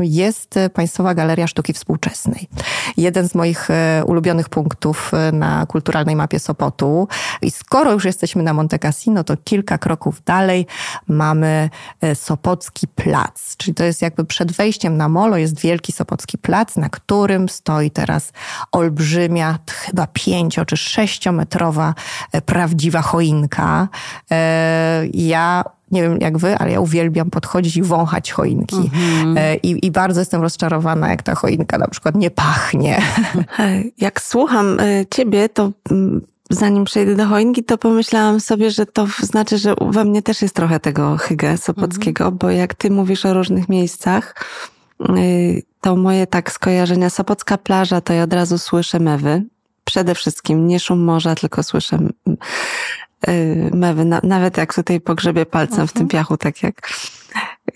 jest 0.00 0.54
Państwowa 0.74 1.14
Galeria 1.14 1.46
Sztuki 1.46 1.72
Współczesnej. 1.72 2.48
Jeden 2.96 3.28
z 3.28 3.34
moich 3.34 3.70
e, 3.70 4.02
ulubionych 4.06 4.48
punktów 4.48 5.12
e, 5.14 5.32
na 5.32 5.66
kulturalnej 5.66 6.16
mapie 6.16 6.38
Sopotu. 6.38 7.08
I 7.42 7.50
skoro 7.50 7.92
już 7.92 8.04
jesteśmy 8.04 8.42
na 8.42 8.52
Monte 8.52 8.78
Cassino, 8.78 9.24
to 9.24 9.36
kilka 9.44 9.78
kroków 9.78 10.22
dalej 10.24 10.66
mamy 11.08 11.70
e, 11.97 11.97
Sopocki 12.14 12.88
Plac. 12.88 13.56
Czyli 13.56 13.74
to 13.74 13.84
jest 13.84 14.02
jakby 14.02 14.24
przed 14.24 14.52
wejściem 14.52 14.96
na 14.96 15.08
molo 15.08 15.36
jest 15.36 15.60
wielki 15.60 15.92
Sopocki 15.92 16.38
Plac, 16.38 16.76
na 16.76 16.88
którym 16.88 17.48
stoi 17.48 17.90
teraz 17.90 18.32
olbrzymia, 18.72 19.58
chyba 19.70 20.06
pięcio 20.12 20.64
czy 20.64 20.76
sześciometrowa 20.76 21.94
prawdziwa 22.46 23.02
choinka. 23.02 23.88
Ja 25.14 25.64
nie 25.90 26.02
wiem 26.02 26.18
jak 26.20 26.38
wy, 26.38 26.58
ale 26.58 26.72
ja 26.72 26.80
uwielbiam 26.80 27.30
podchodzić 27.30 27.76
i 27.76 27.82
wąchać 27.82 28.32
choinki. 28.32 28.76
Mm-hmm. 28.76 29.58
I, 29.62 29.86
I, 29.86 29.90
bardzo 29.90 30.20
jestem 30.20 30.42
rozczarowana, 30.42 31.08
jak 31.08 31.22
ta 31.22 31.34
choinka 31.34 31.78
na 31.78 31.88
przykład 31.88 32.14
nie 32.14 32.30
pachnie. 32.30 33.02
Jak 33.98 34.20
słucham 34.20 34.80
e, 34.80 35.06
ciebie, 35.10 35.48
to 35.48 35.70
mm, 35.90 36.20
zanim 36.50 36.84
przejdę 36.84 37.14
do 37.14 37.26
choinki, 37.26 37.64
to 37.64 37.78
pomyślałam 37.78 38.40
sobie, 38.40 38.70
że 38.70 38.86
to 38.86 39.06
znaczy, 39.20 39.58
że 39.58 39.74
we 39.80 40.04
mnie 40.04 40.22
też 40.22 40.42
jest 40.42 40.54
trochę 40.54 40.80
tego 40.80 41.16
hygge 41.16 41.58
sopockiego, 41.58 42.24
mm-hmm. 42.24 42.38
bo 42.38 42.50
jak 42.50 42.74
ty 42.74 42.90
mówisz 42.90 43.26
o 43.26 43.34
różnych 43.34 43.68
miejscach, 43.68 44.34
to 45.80 45.96
moje 45.96 46.26
tak 46.26 46.52
skojarzenia, 46.52 47.10
Sopocka 47.10 47.58
plaża, 47.58 48.00
to 48.00 48.12
ja 48.12 48.22
od 48.22 48.32
razu 48.32 48.58
słyszę 48.58 48.98
mewy. 48.98 49.44
Przede 49.84 50.14
wszystkim 50.14 50.66
nie 50.66 50.80
szum 50.80 51.04
morza, 51.04 51.34
tylko 51.34 51.62
słyszę 51.62 51.98
Y, 53.28 53.70
mewy, 53.74 54.04
nawet 54.22 54.56
jak 54.56 54.74
tutaj 54.74 55.00
pogrzebie 55.00 55.46
palcem 55.46 55.88
w 55.88 55.92
tym 55.92 56.02
mhm. 56.02 56.08
piachu, 56.08 56.36
tak 56.36 56.62
jak 56.62 56.90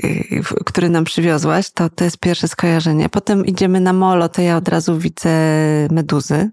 y, 0.04 0.42
który 0.66 0.88
nam 0.88 1.04
przywiozłaś, 1.04 1.70
to 1.70 1.90
to 1.90 2.04
jest 2.04 2.18
pierwsze 2.18 2.48
skojarzenie. 2.48 3.08
Potem 3.08 3.46
idziemy 3.46 3.80
na 3.80 3.92
molo, 3.92 4.28
to 4.28 4.42
ja 4.42 4.56
od 4.56 4.68
razu 4.68 4.98
widzę 4.98 5.30
meduzy. 5.90 6.50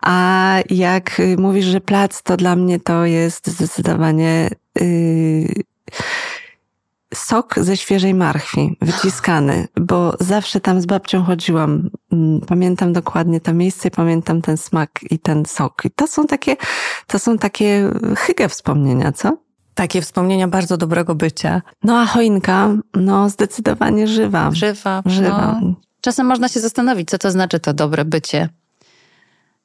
A 0.00 0.56
jak 0.70 1.22
mówisz, 1.38 1.64
że 1.64 1.80
plac, 1.80 2.22
to 2.22 2.36
dla 2.36 2.56
mnie 2.56 2.80
to 2.80 3.04
jest 3.04 3.46
zdecydowanie 3.46 4.50
yy, 4.80 5.64
sok 7.14 7.54
ze 7.56 7.76
świeżej 7.76 8.14
marchwi, 8.14 8.76
wyciskany, 8.82 9.68
bo 9.80 10.14
zawsze 10.20 10.60
tam 10.60 10.80
z 10.80 10.86
babcią 10.86 11.24
chodziłam. 11.24 11.90
Mm, 12.12 12.40
pamiętam 12.40 12.92
dokładnie 12.92 13.40
to 13.40 13.54
miejsce, 13.54 13.90
pamiętam 13.90 14.42
ten 14.42 14.56
smak 14.56 14.90
i 15.10 15.18
ten 15.18 15.46
sok. 15.46 15.82
I 15.84 15.90
to 15.90 16.06
są 16.06 16.26
takie, 16.26 16.56
to 17.06 17.18
są 17.18 17.38
takie 17.38 17.90
hygge 18.16 18.48
wspomnienia, 18.48 19.12
co? 19.12 19.36
Takie 19.74 20.02
wspomnienia 20.02 20.48
bardzo 20.48 20.76
dobrego 20.76 21.14
bycia. 21.14 21.62
No 21.82 22.00
a 22.00 22.06
choinka, 22.06 22.76
no 22.94 23.28
zdecydowanie 23.28 24.06
żywa. 24.06 24.50
Żywa. 24.52 25.02
Żywa. 25.06 25.58
No. 25.62 25.85
Czasem 26.06 26.26
można 26.26 26.48
się 26.48 26.60
zastanowić, 26.60 27.10
co 27.10 27.18
to 27.18 27.30
znaczy 27.30 27.60
to 27.60 27.74
dobre 27.74 28.04
bycie. 28.04 28.48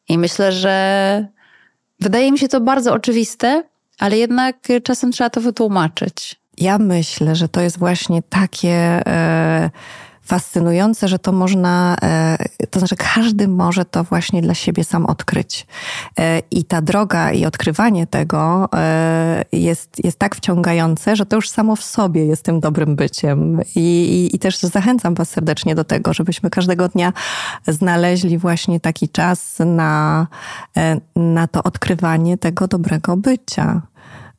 I 0.10 0.18
myślę, 0.18 0.52
że 0.52 1.28
wydaje 2.00 2.32
mi 2.32 2.40
się 2.40 2.48
to 2.48 2.62
bardzo 2.62 2.94
oczywiste, 2.94 3.64
ale 4.00 4.18
jednak 4.18 4.56
czasem 4.84 5.12
trzeba 5.12 5.30
to 5.30 5.42
wytłumaczyć 5.42 6.42
ja 6.62 6.78
myślę, 6.78 7.36
że 7.36 7.50
to 7.50 7.62
jest 7.62 7.80
właśnie 7.80 8.22
takie 8.22 9.02
e, 9.08 9.70
fascynujące, 10.32 11.08
że 11.08 11.20
to 11.20 11.32
można, 11.32 11.96
e, 12.02 12.38
to 12.70 12.80
znaczy 12.80 12.96
każdy 12.96 13.48
może 13.48 13.86
to 13.86 14.04
właśnie 14.04 14.42
dla 14.42 14.54
siebie 14.54 14.84
sam 14.84 15.06
odkryć. 15.06 15.68
E, 16.20 16.42
I 16.52 16.64
ta 16.64 16.82
droga 16.82 17.32
i 17.32 17.46
odkrywanie 17.46 18.08
tego 18.08 18.70
e, 18.74 19.46
jest, 19.52 20.04
jest 20.04 20.20
tak 20.20 20.36
wciągające, 20.36 21.16
że 21.16 21.26
to 21.26 21.36
już 21.36 21.50
samo 21.50 21.76
w 21.76 21.84
sobie 21.84 22.26
jest 22.26 22.44
tym 22.44 22.60
dobrym 22.60 22.96
byciem. 22.96 23.62
I, 23.76 23.80
i, 23.80 24.36
I 24.36 24.40
też 24.40 24.60
zachęcam 24.60 25.16
Was 25.16 25.30
serdecznie 25.30 25.76
do 25.76 25.84
tego, 25.84 26.14
żebyśmy 26.14 26.50
każdego 26.50 26.88
dnia 26.88 27.14
znaleźli 27.68 28.38
właśnie 28.38 28.80
taki 28.80 29.10
czas 29.10 29.58
na, 29.66 30.28
na 31.16 31.48
to 31.48 31.64
odkrywanie 31.64 32.38
tego 32.38 32.68
dobrego 32.68 33.18
bycia. 33.18 33.82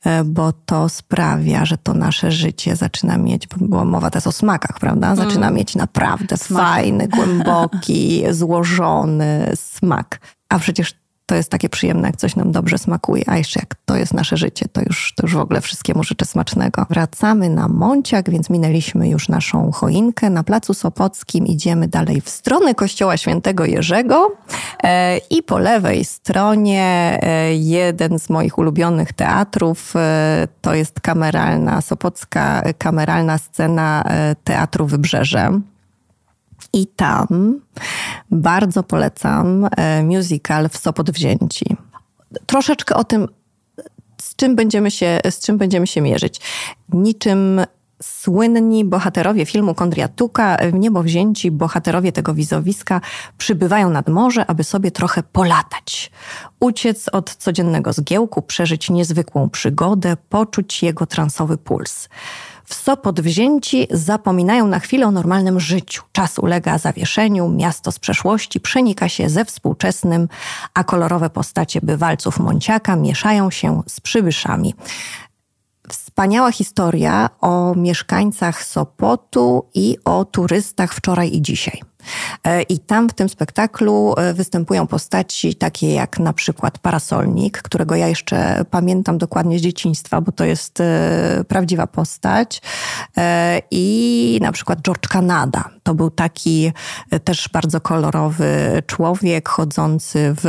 E, 0.04 0.24
bo 0.24 0.52
to 0.52 0.88
sprawia, 0.88 1.64
że 1.64 1.78
to 1.78 1.94
nasze 1.94 2.32
życie 2.32 2.76
zaczyna 2.76 3.18
mieć, 3.18 3.46
bo 3.46 3.66
była 3.66 3.84
mowa 3.84 4.10
teraz 4.10 4.26
o 4.26 4.32
smakach, 4.32 4.80
prawda? 4.80 5.16
Zaczyna 5.16 5.46
mm. 5.46 5.54
mieć 5.54 5.74
naprawdę 5.76 6.36
Smak. 6.36 6.62
fajny, 6.62 7.08
głęboki, 7.08 8.22
złożony 8.30 9.52
smak. 9.54 10.20
A 10.48 10.58
przecież 10.58 11.01
to 11.32 11.36
jest 11.36 11.50
takie 11.50 11.68
przyjemne, 11.68 12.08
jak 12.08 12.16
coś 12.16 12.36
nam 12.36 12.52
dobrze 12.52 12.78
smakuje, 12.78 13.24
a 13.26 13.36
jeszcze 13.36 13.60
jak 13.60 13.74
to 13.84 13.96
jest 13.96 14.14
nasze 14.14 14.36
życie, 14.36 14.66
to 14.72 14.80
już, 14.80 15.12
to 15.16 15.22
już 15.26 15.34
w 15.34 15.38
ogóle 15.38 15.60
wszystkiemu 15.60 16.04
życzę 16.04 16.24
smacznego. 16.24 16.86
Wracamy 16.90 17.48
na 17.48 17.68
Monciak, 17.68 18.30
więc 18.30 18.50
minęliśmy 18.50 19.08
już 19.08 19.28
naszą 19.28 19.70
choinkę. 19.72 20.30
Na 20.30 20.42
Placu 20.42 20.74
Sopockim 20.74 21.46
idziemy 21.46 21.88
dalej 21.88 22.20
w 22.20 22.28
stronę 22.28 22.74
Kościoła 22.74 23.16
Świętego 23.16 23.64
Jerzego 23.64 24.30
e, 24.82 25.18
i 25.18 25.42
po 25.42 25.58
lewej 25.58 26.04
stronie 26.04 27.18
e, 27.22 27.54
jeden 27.54 28.18
z 28.18 28.30
moich 28.30 28.58
ulubionych 28.58 29.12
teatrów, 29.12 29.96
e, 29.96 30.48
to 30.60 30.74
jest 30.74 31.00
kameralna, 31.00 31.80
Sopocka 31.80 32.62
kameralna 32.78 33.38
scena 33.38 34.04
Teatru 34.44 34.86
Wybrzeże. 34.86 35.60
I 36.72 36.86
tam 36.86 37.60
bardzo 38.30 38.82
polecam 38.82 39.68
e, 39.76 40.02
musical 40.02 40.68
w 40.68 40.76
Sopot 40.76 41.10
Wzięci. 41.10 41.76
Troszeczkę 42.46 42.94
o 42.94 43.04
tym, 43.04 43.28
z 44.20 44.36
czym 44.36 44.56
będziemy 44.56 44.90
się, 44.90 45.20
z 45.30 45.38
czym 45.40 45.58
będziemy 45.58 45.86
się 45.86 46.00
mierzyć. 46.00 46.40
Niczym 46.92 47.60
słynni 48.02 48.84
bohaterowie 48.84 49.46
filmu 49.46 49.74
Kondriatuka, 49.74 50.56
w 50.72 50.74
niebo 50.74 51.02
wzięci 51.02 51.50
bohaterowie 51.50 52.12
tego 52.12 52.34
wizowiska 52.34 53.00
przybywają 53.38 53.90
nad 53.90 54.08
morze, 54.08 54.46
aby 54.46 54.64
sobie 54.64 54.90
trochę 54.90 55.22
polatać. 55.22 56.10
Uciec 56.60 57.08
od 57.08 57.36
codziennego 57.36 57.92
zgiełku, 57.92 58.42
przeżyć 58.42 58.90
niezwykłą 58.90 59.50
przygodę, 59.50 60.16
poczuć 60.28 60.82
jego 60.82 61.06
transowy 61.06 61.56
puls. 61.56 62.08
W 62.64 62.74
Sopot 62.74 63.20
wzięci 63.20 63.86
zapominają 63.90 64.66
na 64.66 64.78
chwilę 64.78 65.06
o 65.06 65.10
normalnym 65.10 65.60
życiu. 65.60 66.02
Czas 66.12 66.38
ulega 66.38 66.78
zawieszeniu, 66.78 67.48
miasto 67.48 67.92
z 67.92 67.98
przeszłości 67.98 68.60
przenika 68.60 69.08
się 69.08 69.28
ze 69.28 69.44
współczesnym, 69.44 70.28
a 70.74 70.84
kolorowe 70.84 71.30
postacie 71.30 71.80
bywalców 71.82 72.38
Monciaka 72.38 72.96
mieszają 72.96 73.50
się 73.50 73.82
z 73.86 74.00
przybyszami. 74.00 74.74
Wspaniała 75.88 76.52
historia 76.52 77.30
o 77.40 77.74
mieszkańcach 77.74 78.64
Sopotu 78.64 79.68
i 79.74 79.96
o 80.04 80.24
turystach 80.24 80.94
wczoraj 80.94 81.34
i 81.34 81.42
dzisiaj. 81.42 81.82
E, 82.44 82.62
I 82.62 82.78
tam 82.78 83.08
w 83.08 83.12
tym 83.12 83.28
spektaklu 83.28 84.14
e, 84.16 84.34
występują 84.34 84.86
postaci 84.86 85.54
takie 85.54 85.94
jak 85.94 86.18
na 86.18 86.32
przykład 86.32 86.78
Parasolnik, 86.78 87.62
którego 87.62 87.94
ja 87.94 88.08
jeszcze 88.08 88.64
pamiętam 88.70 89.18
dokładnie 89.18 89.58
z 89.58 89.62
dzieciństwa, 89.62 90.20
bo 90.20 90.32
to 90.32 90.44
jest 90.44 90.80
e, 90.80 91.44
prawdziwa 91.48 91.86
postać. 91.86 92.62
I 93.70 94.38
na 94.42 94.52
przykład 94.52 94.82
George 94.82 95.08
Canada. 95.08 95.64
To 95.82 95.94
był 95.94 96.10
taki 96.10 96.72
też 97.24 97.48
bardzo 97.52 97.80
kolorowy 97.80 98.82
człowiek, 98.86 99.48
chodzący 99.48 100.34
w, 100.36 100.42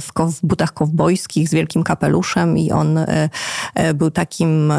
w, 0.00 0.32
w 0.32 0.46
butach 0.46 0.72
kowbojskich 0.72 1.48
z 1.48 1.52
wielkim 1.52 1.82
kapeluszem 1.82 2.58
i 2.58 2.72
on 2.72 2.98
był 3.94 4.10
takim, 4.10 4.72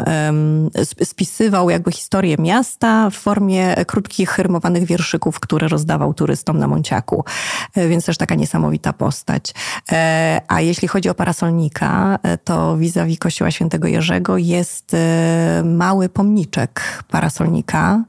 spisywał 1.04 1.70
jakby 1.70 1.92
historię 1.92 2.36
miasta 2.38 3.10
w 3.10 3.14
formie 3.14 3.84
krótkich, 3.86 4.38
rymowanych 4.38 4.84
wierszyków, 4.84 5.40
które 5.40 5.68
rozdawał 5.68 6.07
turystom 6.14 6.58
na 6.58 6.68
Monciaku, 6.68 7.24
e, 7.74 7.88
więc 7.88 8.04
też 8.04 8.16
taka 8.16 8.34
niesamowita 8.34 8.92
postać. 8.92 9.54
E, 9.92 10.40
a 10.48 10.60
jeśli 10.60 10.88
chodzi 10.88 11.08
o 11.08 11.14
parasolnika, 11.14 12.18
e, 12.22 12.38
to 12.38 12.76
vis-a-vis 12.76 13.18
kościoła 13.18 13.50
świętego 13.50 13.88
Jerzego 13.88 14.36
jest 14.36 14.96
mały 15.64 16.08
pomniczek 16.08 17.04
parasolnika 17.08 18.04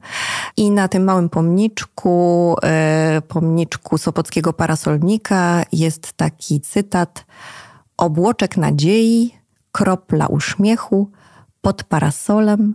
I 0.56 0.70
na 0.70 0.88
tym 0.88 1.04
małym 1.04 1.28
pomniczku, 1.28 2.56
pomniczku 3.28 3.98
Sopockiego 3.98 4.52
Parasolnika 4.52 5.62
jest 5.72 6.12
taki 6.12 6.60
cytat: 6.60 7.24
Obłoczek 7.96 8.56
nadziei, 8.56 9.34
kropla 9.72 10.26
uśmiechu 10.26 11.10
pod 11.60 11.84
parasolem 11.84 12.74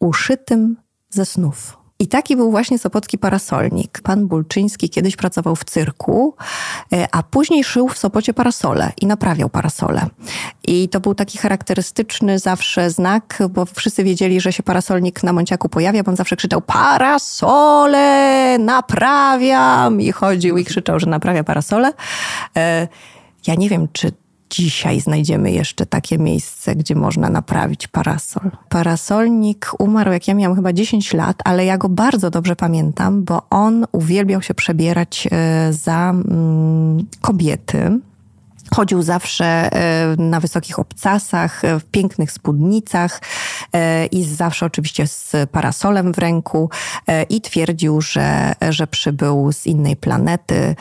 uszytym 0.00 0.76
ze 1.10 1.24
snów. 1.24 1.85
I 1.98 2.06
taki 2.08 2.36
był 2.36 2.50
właśnie 2.50 2.78
Sopocki 2.78 3.18
parasolnik. 3.18 4.00
Pan 4.02 4.26
Bulczyński 4.26 4.90
kiedyś 4.90 5.16
pracował 5.16 5.56
w 5.56 5.64
cyrku, 5.64 6.34
e, 6.92 7.08
a 7.12 7.22
później 7.22 7.64
szył 7.64 7.88
w 7.88 7.98
Sopocie 7.98 8.34
parasole 8.34 8.92
i 9.00 9.06
naprawiał 9.06 9.48
parasole. 9.48 10.06
I 10.66 10.88
to 10.88 11.00
był 11.00 11.14
taki 11.14 11.38
charakterystyczny 11.38 12.38
zawsze 12.38 12.90
znak, 12.90 13.42
bo 13.50 13.64
wszyscy 13.64 14.04
wiedzieli, 14.04 14.40
że 14.40 14.52
się 14.52 14.62
parasolnik 14.62 15.22
na 15.22 15.32
Monciaku 15.32 15.68
pojawia, 15.68 16.02
bo 16.02 16.10
on 16.10 16.16
zawsze 16.16 16.36
krzyczał 16.36 16.60
parasole, 16.60 18.58
naprawiam! 18.58 20.00
I 20.00 20.12
chodził 20.12 20.58
i 20.58 20.64
krzyczał, 20.64 21.00
że 21.00 21.06
naprawia 21.06 21.44
parasole. 21.44 21.92
E, 22.56 22.88
ja 23.46 23.54
nie 23.54 23.68
wiem, 23.68 23.88
czy 23.92 24.12
dzisiaj 24.50 25.00
znajdziemy 25.00 25.50
jeszcze 25.50 25.86
takie 25.86 26.18
miejsce, 26.18 26.76
gdzie 26.76 26.94
można 26.94 27.30
naprawić 27.30 27.88
parasol. 27.88 28.50
Parasolnik 28.68 29.70
umarł, 29.78 30.12
jak 30.12 30.28
ja 30.28 30.34
miałam 30.34 30.56
chyba 30.56 30.72
10 30.72 31.14
lat, 31.14 31.36
ale 31.44 31.64
ja 31.64 31.78
go 31.78 31.88
bardzo 31.88 32.30
dobrze 32.30 32.56
pamiętam, 32.56 33.24
bo 33.24 33.42
on 33.50 33.86
uwielbiał 33.92 34.42
się 34.42 34.54
przebierać 34.54 35.28
e, 35.30 35.72
za 35.72 36.10
mm, 36.10 37.06
kobiety 37.20 38.00
Chodził 38.74 39.02
zawsze 39.02 39.44
e, 39.44 40.16
na 40.18 40.40
wysokich 40.40 40.78
obcasach, 40.78 41.64
e, 41.64 41.80
w 41.80 41.84
pięknych 41.84 42.32
spódnicach 42.32 43.20
e, 43.72 44.06
i 44.06 44.24
zawsze 44.24 44.66
oczywiście 44.66 45.06
z 45.06 45.32
parasolem 45.52 46.14
w 46.14 46.18
ręku 46.18 46.70
i 47.28 47.40
twierdził, 47.40 48.00
że, 48.00 48.54
że 48.70 48.86
przybył 48.86 49.52
z 49.52 49.66
innej 49.66 49.96
planety 49.96 50.74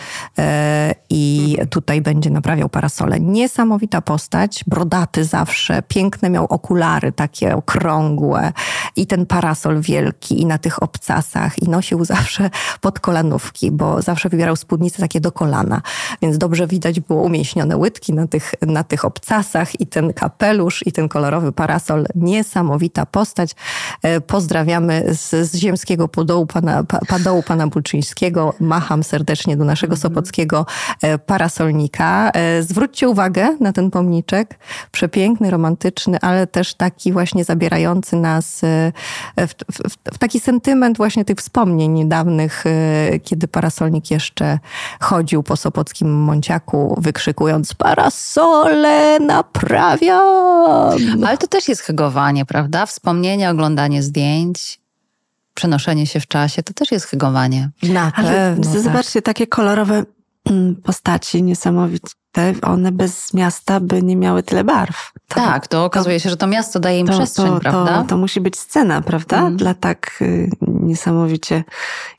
i 1.09 1.57
tutaj 1.69 2.01
będzie 2.01 2.29
naprawiał 2.29 2.69
parasole. 2.69 3.19
Niesamowita 3.19 4.01
postać, 4.01 4.63
brodaty 4.67 5.23
zawsze, 5.23 5.81
piękne 5.81 6.29
miał 6.29 6.45
okulary 6.45 7.11
takie 7.11 7.55
okrągłe 7.55 8.53
i 8.95 9.07
ten 9.07 9.25
parasol 9.25 9.81
wielki 9.81 10.41
i 10.41 10.45
na 10.45 10.57
tych 10.57 10.83
obcasach 10.83 11.63
i 11.63 11.69
nosił 11.69 12.05
zawsze 12.05 12.49
pod 12.81 12.99
kolanówki, 12.99 13.71
bo 13.71 14.01
zawsze 14.01 14.29
wybierał 14.29 14.55
spódnice 14.55 15.01
takie 15.01 15.21
do 15.21 15.31
kolana, 15.31 15.81
więc 16.21 16.37
dobrze 16.37 16.67
widać 16.67 16.99
było 16.99 17.21
umieśnione 17.21 17.75
łydki 17.85 18.13
na 18.13 18.27
tych, 18.27 18.53
na 18.61 18.83
tych 18.83 19.05
obcasach 19.05 19.79
i 19.79 19.87
ten 19.87 20.13
kapelusz 20.13 20.87
i 20.87 20.91
ten 20.91 21.09
kolorowy 21.09 21.51
parasol. 21.51 22.05
Niesamowita 22.15 23.05
postać. 23.05 23.55
E, 24.03 24.21
pozdrawiamy 24.21 25.05
z, 25.13 25.51
z 25.51 25.55
ziemskiego 25.55 26.07
podołu 26.07 26.45
pana, 26.45 26.83
padołu 26.83 27.43
pana 27.43 27.67
Bulczyńskiego. 27.67 28.53
Macham 28.59 29.03
serdecznie 29.03 29.57
do 29.57 29.65
naszego 29.65 29.93
mhm. 29.93 30.01
sopockiego 30.01 30.65
e, 31.01 31.17
parasolnika. 31.17 32.31
E, 32.33 32.63
zwróćcie 32.63 33.09
uwagę 33.09 33.57
na 33.59 33.73
ten 33.73 33.91
pomniczek. 33.91 34.59
Przepiękny, 34.91 35.51
romantyczny, 35.51 36.17
ale 36.21 36.47
też 36.47 36.73
taki 36.73 37.13
właśnie 37.13 37.43
zabierający 37.43 38.15
nas 38.15 38.61
w, 39.37 39.53
w, 39.71 40.13
w 40.13 40.17
taki 40.17 40.39
sentyment 40.39 40.97
właśnie 40.97 41.25
tych 41.25 41.37
wspomnień 41.37 41.91
niedawnych, 41.91 42.63
kiedy 43.23 43.47
parasolnik 43.47 44.11
jeszcze 44.11 44.59
chodził 44.99 45.43
po 45.43 45.55
sopockim 45.55 46.13
Monciaku, 46.13 46.95
wykrzykując 46.97 47.64
mówiąc 47.65 47.73
parasole 47.73 49.19
naprawiam. 49.19 51.25
Ale 51.25 51.37
to 51.37 51.47
też 51.47 51.67
jest 51.67 51.81
hygowanie, 51.81 52.45
prawda? 52.45 52.85
Wspomnienie, 52.85 53.49
oglądanie 53.49 54.03
zdjęć, 54.03 54.79
przenoszenie 55.53 56.07
się 56.07 56.19
w 56.19 56.27
czasie, 56.27 56.63
to 56.63 56.73
też 56.73 56.91
jest 56.91 57.05
hygowanie. 57.05 57.69
Na 57.83 58.11
Ale 58.15 58.29
pewno, 58.29 58.81
zobaczcie, 58.81 59.21
tak. 59.21 59.35
takie 59.35 59.47
kolorowe 59.47 60.03
mm, 60.45 60.75
postaci 60.75 61.43
niesamowite, 61.43 62.53
one 62.61 62.91
bez 62.91 63.33
miasta 63.33 63.79
by 63.79 64.03
nie 64.03 64.15
miały 64.15 64.43
tyle 64.43 64.63
barw. 64.63 65.11
To, 65.27 65.35
tak, 65.35 65.67
to 65.67 65.85
okazuje 65.85 66.19
się, 66.19 66.29
że 66.29 66.37
to 66.37 66.47
miasto 66.47 66.79
daje 66.79 66.99
im 66.99 67.07
to, 67.07 67.13
przestrzeń, 67.13 67.45
to, 67.45 67.59
prawda? 67.59 68.01
To, 68.01 68.09
to 68.09 68.17
musi 68.17 68.41
być 68.41 68.59
scena, 68.59 69.01
prawda? 69.01 69.39
Mm. 69.39 69.57
Dla 69.57 69.73
tak 69.73 70.17
y, 70.21 70.49
niesamowicie 70.61 71.63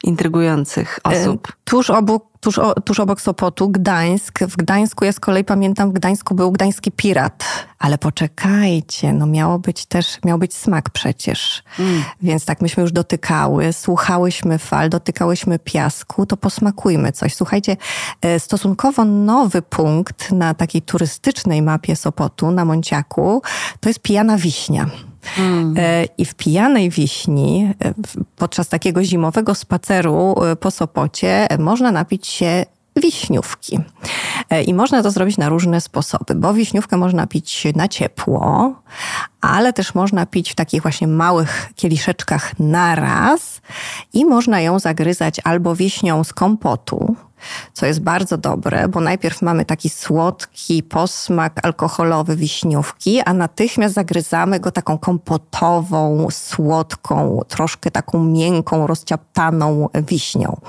intrygujących 0.05 0.99
osób. 1.05 1.53
Tuż 1.65 1.91
obok 1.91 2.36
tuż, 2.47 2.61
tuż 2.85 3.01
obok 3.01 3.21
Sopotu, 3.21 3.69
Gdańsk. 3.69 4.39
W 4.41 4.57
Gdańsku 4.57 5.05
ja 5.05 5.13
z 5.13 5.21
kolei 5.21 5.45
pamiętam, 5.45 5.91
w 5.91 5.93
Gdańsku 5.93 6.35
był 6.35 6.53
gdański 6.53 6.93
pirat. 6.93 7.45
Ale 7.79 7.99
poczekajcie, 7.99 9.13
no 9.13 9.27
miało 9.27 9.59
być 9.59 9.87
też, 9.87 10.19
miał 10.25 10.39
być 10.39 10.55
smak 10.55 10.91
przecież. 10.91 11.63
Mm. 11.79 12.05
Więc 12.23 12.45
tak 12.45 12.61
myśmy 12.61 12.81
już 12.81 12.93
dotykały, 12.93 13.73
słuchałyśmy 13.73 14.59
fal, 14.59 14.91
dotykałyśmy 14.91 15.59
piasku, 15.59 16.27
to 16.27 16.37
posmakujmy 16.37 17.13
coś. 17.13 17.35
Słuchajcie, 17.35 17.77
e, 18.21 18.41
stosunkowo 18.41 19.05
nowy 19.05 19.63
punkt 19.63 20.33
na 20.33 20.55
takiej 20.55 20.83
turystycznej 20.83 21.63
mapie 21.63 21.97
Sopotu, 21.97 22.51
na 22.51 22.65
Monciaku, 22.65 23.43
to 23.81 23.89
jest 23.89 24.01
pijana 24.01 24.37
wiśnia. 24.37 24.87
Mm. 25.39 25.75
I 26.19 26.25
w 26.25 26.35
pijanej 26.35 26.91
wiśni, 26.91 27.75
e, 27.85 27.95
podczas 28.37 28.69
takiego 28.69 29.05
zimowego 29.05 29.55
spaceru 29.55 30.35
e, 30.45 30.57
po 30.57 30.71
Sopocie, 30.71 31.47
można 31.59 31.93
napić 31.93 32.27
się 32.27 32.67
wiśniówki. 32.97 33.79
I 34.67 34.75
można 34.75 35.03
to 35.03 35.11
zrobić 35.11 35.39
na 35.39 35.49
różne 35.49 35.81
sposoby, 35.81 36.35
bo 36.35 36.55
wiśniówkę 36.55 36.97
można 36.97 37.27
pić 37.27 37.67
na 37.75 37.89
ciepło, 37.89 38.75
ale 39.49 39.73
też 39.73 39.95
można 39.95 40.27
pić 40.27 40.53
w 40.53 40.55
takich 40.55 40.83
właśnie 40.83 41.07
małych 41.07 41.71
kieliszeczkach 41.75 42.59
naraz 42.59 43.61
i 44.13 44.25
można 44.25 44.61
ją 44.61 44.79
zagryzać 44.79 45.41
albo 45.45 45.75
wiśnią 45.77 46.25
z 46.25 46.33
kompotu, 46.33 47.17
co 47.73 47.87
jest 47.87 48.01
bardzo 48.01 48.37
dobre, 48.37 48.89
bo 48.89 49.01
najpierw 49.01 49.43
mamy 49.43 49.65
taki 49.65 49.89
słodki 49.89 50.83
posmak 50.83 51.67
alkoholowy 51.67 52.37
wiśniówki, 52.37 53.21
a 53.21 53.33
natychmiast 53.33 53.95
zagryzamy 53.95 54.61
go 54.61 54.71
taką 54.71 54.99
kompotową, 54.99 56.27
słodką, 56.31 57.41
troszkę 57.49 57.91
taką 57.91 58.25
miękką, 58.25 58.87
rozciaptaną 58.87 59.89
wiśnią. 59.95 60.61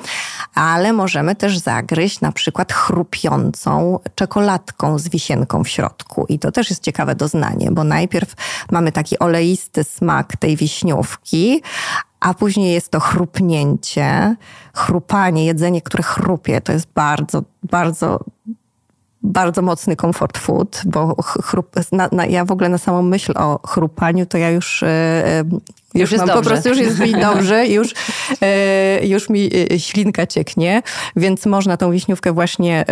Ale 0.56 0.94
możemy 0.94 1.36
też 1.36 1.58
zagryźć 1.58 2.22
na 2.22 2.32
przykład 2.32 2.74
chrupiącą 2.74 4.00
czekoladką 4.16 5.00
z 5.00 5.10
wisienką 5.10 5.64
w 5.64 5.70
środku. 5.70 6.26
I 6.30 6.40
to 6.40 6.52
też 6.52 6.70
jest 6.70 6.84
ciekawe 6.84 7.16
doznanie, 7.16 7.72
bo 7.72 7.84
najpierw 7.84 8.36
mamy 8.72 8.92
taki 8.92 9.20
oleisty 9.20 9.84
smak 9.84 10.38
tej 10.38 10.56
wiśniówki, 10.56 11.62
a 12.20 12.34
później 12.34 12.74
jest 12.74 12.90
to 12.90 13.00
chrupnięcie, 13.00 14.36
chrupanie, 14.76 15.46
jedzenie, 15.46 15.82
które 15.82 16.04
chrupie. 16.04 16.62
To 16.62 16.74
jest 16.74 16.88
bardzo, 16.94 17.44
bardzo, 17.64 18.20
bardzo 19.22 19.62
mocny 19.62 19.96
comfort 19.96 20.38
food, 20.38 20.82
bo 20.86 21.16
chrup, 21.22 21.76
na, 21.92 22.10
na, 22.12 22.26
ja 22.26 22.46
w 22.46 22.52
ogóle 22.52 22.70
na 22.70 22.78
samą 22.78 23.02
myśl 23.02 23.34
o 23.36 23.60
chrupaniu, 23.68 24.26
to 24.26 24.38
ja 24.38 24.50
już, 24.50 24.84
e, 24.84 25.44
już, 25.94 26.12
już 26.12 26.22
mam, 26.22 26.30
po 26.30 26.42
prostu 26.42 26.70
już 26.70 26.78
jest 26.78 27.00
mi 27.00 27.12
dobrze, 27.12 27.68
już, 27.78 27.94
e, 28.42 29.08
już 29.08 29.30
mi 29.30 29.50
ślinka 29.78 30.28
cieknie, 30.28 30.82
więc 31.16 31.46
można 31.46 31.78
tą 31.78 31.92
wiśniówkę 31.92 32.32
właśnie 32.32 32.86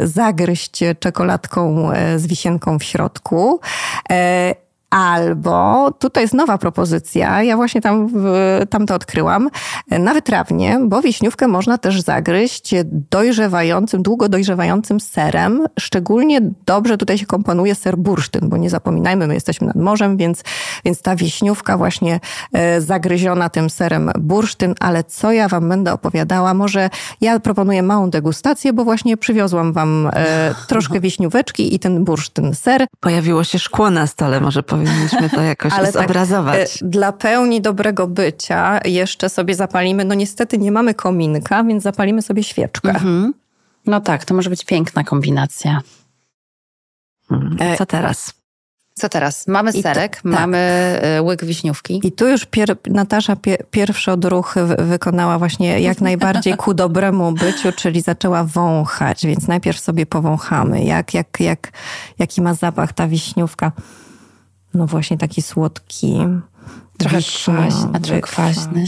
zagryźć 0.00 0.80
czekoladką 1.00 1.90
z 2.16 2.26
wisienką 2.26 2.78
w 2.78 2.84
środku. 2.84 3.60
Albo 4.92 5.90
tutaj 5.98 6.24
jest 6.24 6.34
nowa 6.34 6.58
propozycja, 6.58 7.42
ja 7.42 7.56
właśnie 7.56 7.80
tam, 7.80 8.08
tam 8.70 8.86
to 8.86 8.94
odkryłam, 8.94 9.50
na 9.90 10.14
wytrawnie, 10.14 10.78
bo 10.84 11.02
wiśniówkę 11.02 11.48
można 11.48 11.78
też 11.78 12.00
zagryźć 12.00 12.74
dojrzewającym, 13.10 14.02
długo 14.02 14.28
dojrzewającym 14.28 15.00
serem. 15.00 15.66
Szczególnie 15.80 16.40
dobrze 16.66 16.98
tutaj 16.98 17.18
się 17.18 17.26
komponuje 17.26 17.74
ser 17.74 17.98
bursztyn, 17.98 18.48
bo 18.48 18.56
nie 18.56 18.70
zapominajmy, 18.70 19.26
my 19.26 19.34
jesteśmy 19.34 19.66
nad 19.66 19.76
morzem, 19.76 20.16
więc, 20.16 20.42
więc 20.84 21.02
ta 21.02 21.16
wiśniówka 21.16 21.76
właśnie 21.76 22.20
e, 22.52 22.80
zagryziona 22.80 23.48
tym 23.48 23.70
serem 23.70 24.10
bursztyn, 24.18 24.74
ale 24.80 25.04
co 25.04 25.32
ja 25.32 25.48
wam 25.48 25.68
będę 25.68 25.92
opowiadała? 25.92 26.54
Może 26.54 26.90
ja 27.20 27.40
proponuję 27.40 27.82
małą 27.82 28.10
degustację, 28.10 28.72
bo 28.72 28.84
właśnie 28.84 29.16
przywiozłam 29.16 29.72
wam 29.72 30.10
e, 30.12 30.54
troszkę 30.68 31.00
wiśnióweczki 31.00 31.74
i 31.74 31.78
ten 31.78 32.04
bursztyn 32.04 32.54
ser. 32.54 32.86
Pojawiło 33.00 33.44
się 33.44 33.58
szkło 33.58 33.90
na 33.90 34.06
stole, 34.06 34.40
może 34.40 34.62
powiem 34.62 34.81
powinniśmy 34.84 35.30
to 35.30 35.40
jakoś 35.40 35.72
Ale 35.78 35.92
tak, 35.92 36.02
zobrazować. 36.02 36.78
Tak, 36.78 36.88
dla 36.88 37.12
pełni 37.12 37.60
dobrego 37.60 38.06
bycia 38.06 38.80
jeszcze 38.84 39.28
sobie 39.28 39.54
zapalimy, 39.54 40.04
no 40.04 40.14
niestety 40.14 40.58
nie 40.58 40.72
mamy 40.72 40.94
kominka, 40.94 41.64
więc 41.64 41.82
zapalimy 41.82 42.22
sobie 42.22 42.42
świeczkę. 42.42 42.88
Mhm. 42.88 43.34
No 43.86 44.00
tak, 44.00 44.24
to 44.24 44.34
może 44.34 44.50
być 44.50 44.64
piękna 44.64 45.04
kombinacja. 45.04 45.80
Mhm. 47.30 47.72
E, 47.72 47.76
Co 47.76 47.86
teraz? 47.86 48.42
Co 48.94 49.08
teraz? 49.08 49.46
Mamy 49.46 49.72
serek, 49.72 50.16
to, 50.16 50.22
tak. 50.22 50.24
mamy 50.24 50.58
e, 50.58 51.22
łyk 51.22 51.44
wiśniówki. 51.44 52.00
I 52.04 52.12
tu 52.12 52.28
już 52.28 52.46
pier, 52.46 52.76
Natasza 52.86 53.36
pier, 53.36 53.64
pierwszy 53.70 54.12
odruch 54.12 54.54
wykonała 54.78 55.38
właśnie 55.38 55.80
jak 55.80 56.00
najbardziej 56.00 56.56
ku 56.56 56.74
dobremu 56.74 57.32
byciu, 57.32 57.72
czyli 57.72 58.00
zaczęła 58.00 58.44
wąchać, 58.44 59.26
więc 59.26 59.48
najpierw 59.48 59.80
sobie 59.80 60.06
powąchamy, 60.06 60.84
jak, 60.84 61.14
jak, 61.14 61.40
jak, 61.40 61.72
jaki 62.18 62.42
ma 62.42 62.54
zapach 62.54 62.92
ta 62.92 63.08
wiśniówka 63.08 63.72
no 64.74 64.86
właśnie 64.86 65.18
taki 65.18 65.42
słodki. 65.42 66.18
Trochę 66.98 67.18
kwaśny, 67.22 68.00
trochę 68.02 68.20
kwaśny. 68.20 68.84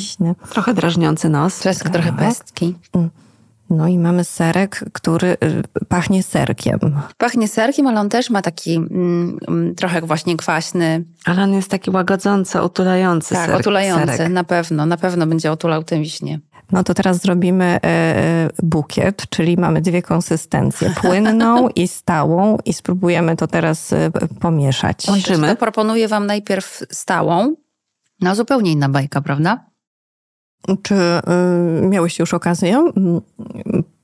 Trochę 0.50 0.74
drażniący 0.74 1.28
nos. 1.28 1.58
Trochę, 1.58 1.90
trochę 1.90 2.10
Tak. 2.10 2.18
pestki. 2.18 2.74
No 3.70 3.88
i 3.88 3.98
mamy 3.98 4.24
serek, 4.24 4.84
który 4.92 5.28
y, 5.28 5.36
pachnie 5.88 6.22
serkiem. 6.22 6.78
Pachnie 7.18 7.48
serkiem, 7.48 7.86
ale 7.86 8.00
on 8.00 8.08
też 8.08 8.30
ma 8.30 8.42
taki 8.42 8.76
mm, 8.76 9.38
mm, 9.48 9.74
trochę 9.74 10.00
właśnie 10.00 10.36
kwaśny. 10.36 11.04
Ale 11.24 11.42
on 11.42 11.52
jest 11.52 11.70
taki 11.70 11.90
łagodzący, 11.90 12.60
otulający 12.60 13.34
Tak, 13.34 13.46
ser, 13.46 13.56
otulający. 13.56 14.16
serek. 14.16 14.32
Na 14.32 14.44
pewno, 14.44 14.86
na 14.86 14.96
pewno 14.96 15.26
będzie 15.26 15.52
otulał 15.52 15.84
tę 15.84 16.00
wiśnię. 16.00 16.40
No 16.72 16.84
to 16.84 16.94
teraz 16.94 17.22
zrobimy 17.22 17.78
e, 17.84 18.50
bukiet, 18.62 19.22
czyli 19.28 19.56
mamy 19.56 19.80
dwie 19.80 20.02
konsystencje, 20.02 20.90
płynną 21.02 21.68
i 21.68 21.88
stałą 21.88 22.58
i 22.64 22.72
spróbujemy 22.72 23.36
to 23.36 23.46
teraz 23.46 23.92
e, 23.92 24.10
pomieszać. 24.40 25.06
Łączymy. 25.08 25.48
To 25.48 25.56
proponuję 25.56 26.08
wam 26.08 26.26
najpierw 26.26 26.82
stałą. 26.92 27.54
No 28.20 28.34
zupełnie 28.34 28.72
inna 28.72 28.88
bajka, 28.88 29.20
prawda? 29.20 29.66
Czy 30.82 30.94
y, 30.94 31.86
miałeś 31.86 32.18
już 32.18 32.34
okazję 32.34 32.76
mm, 32.96 33.20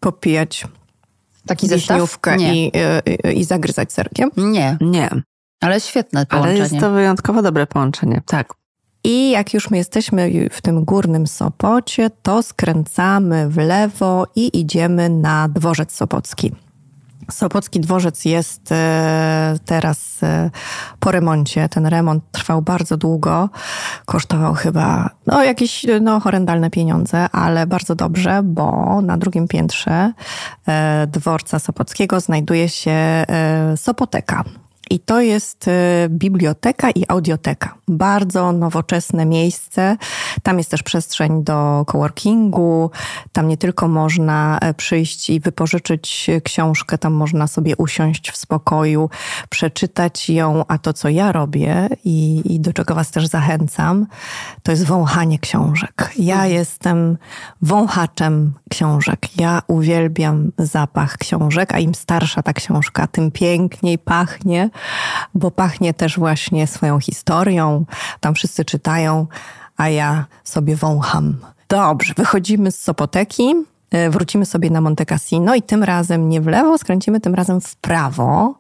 popijać 0.00 0.64
Taki 1.46 1.68
zestaw? 1.68 1.96
wiśniówkę 1.96 2.36
i, 2.36 2.72
y, 3.26 3.32
i 3.32 3.44
zagryzać 3.44 3.92
serkiem? 3.92 4.30
Nie, 4.36 4.76
Nie, 4.80 5.10
ale 5.60 5.80
świetne 5.80 6.20
ale 6.20 6.26
połączenie. 6.26 6.58
jest 6.58 6.78
to 6.80 6.90
wyjątkowo 6.90 7.42
dobre 7.42 7.66
połączenie. 7.66 8.22
Tak. 8.26 8.54
I 9.04 9.30
jak 9.30 9.54
już 9.54 9.70
my 9.70 9.76
jesteśmy 9.76 10.48
w 10.50 10.62
tym 10.62 10.84
górnym 10.84 11.26
Sopocie, 11.26 12.10
to 12.22 12.42
skręcamy 12.42 13.48
w 13.48 13.56
lewo 13.56 14.26
i 14.36 14.60
idziemy 14.60 15.08
na 15.08 15.48
dworzec 15.48 15.92
Sopocki. 15.92 16.52
Sopocki 17.30 17.80
dworzec 17.80 18.24
jest 18.24 18.72
e, 18.72 19.54
teraz 19.64 20.22
e, 20.22 20.50
po 21.00 21.10
remoncie. 21.10 21.68
Ten 21.68 21.86
remont 21.86 22.24
trwał 22.32 22.62
bardzo 22.62 22.96
długo. 22.96 23.48
Kosztował 24.04 24.54
chyba 24.54 25.10
no, 25.26 25.44
jakieś 25.44 25.86
no, 26.00 26.20
horrendalne 26.20 26.70
pieniądze, 26.70 27.28
ale 27.32 27.66
bardzo 27.66 27.94
dobrze, 27.94 28.40
bo 28.44 29.00
na 29.02 29.16
drugim 29.16 29.48
piętrze 29.48 30.12
e, 30.68 31.06
dworca 31.06 31.58
Sopockiego 31.58 32.20
znajduje 32.20 32.68
się 32.68 33.24
Sopoteka. 33.76 34.44
I 34.90 34.98
to 34.98 35.20
jest 35.20 35.68
e, 35.68 36.08
biblioteka 36.08 36.90
i 36.90 37.04
audioteka. 37.08 37.74
Bardzo 37.88 38.52
nowoczesne 38.52 39.26
miejsce. 39.26 39.96
Tam 40.42 40.58
jest 40.58 40.70
też 40.70 40.82
przestrzeń 40.82 41.44
do 41.44 41.84
coworkingu. 41.86 42.90
Tam 43.32 43.48
nie 43.48 43.56
tylko 43.56 43.88
można 43.88 44.58
e, 44.60 44.74
przyjść 44.74 45.30
i 45.30 45.40
wypożyczyć 45.40 46.30
książkę, 46.44 46.98
tam 46.98 47.12
można 47.12 47.46
sobie 47.46 47.76
usiąść 47.76 48.30
w 48.30 48.36
spokoju, 48.36 49.10
przeczytać 49.48 50.30
ją. 50.30 50.64
A 50.68 50.78
to, 50.78 50.92
co 50.92 51.08
ja 51.08 51.32
robię 51.32 51.88
i, 52.04 52.42
i 52.54 52.60
do 52.60 52.72
czego 52.72 52.94
Was 52.94 53.10
też 53.10 53.26
zachęcam, 53.26 54.06
to 54.62 54.72
jest 54.72 54.84
wąchanie 54.84 55.38
książek. 55.38 56.12
Ja 56.18 56.46
jestem 56.46 57.18
wąchaczem 57.62 58.52
książek. 58.70 59.40
Ja 59.40 59.62
uwielbiam 59.66 60.52
zapach 60.58 61.16
książek, 61.16 61.74
a 61.74 61.78
im 61.78 61.94
starsza 61.94 62.42
ta 62.42 62.52
książka, 62.52 63.06
tym 63.06 63.30
piękniej 63.30 63.98
pachnie, 63.98 64.70
bo 65.34 65.50
pachnie 65.50 65.94
też 65.94 66.18
właśnie 66.18 66.66
swoją 66.66 67.00
historią. 67.00 67.84
Tam 68.20 68.34
wszyscy 68.34 68.64
czytają, 68.64 69.26
a 69.76 69.88
ja 69.88 70.24
sobie 70.44 70.76
wącham. 70.76 71.36
Dobrze, 71.68 72.14
wychodzimy 72.16 72.70
z 72.70 72.80
Sopoteki, 72.80 73.54
e, 73.90 74.10
wrócimy 74.10 74.46
sobie 74.46 74.70
na 74.70 74.80
Monte 74.80 75.06
Cassino 75.06 75.54
i 75.54 75.62
tym 75.62 75.84
razem 75.84 76.28
nie 76.28 76.40
w 76.40 76.46
lewo, 76.46 76.78
skręcimy 76.78 77.20
tym 77.20 77.34
razem 77.34 77.60
w 77.60 77.76
prawo. 77.76 78.54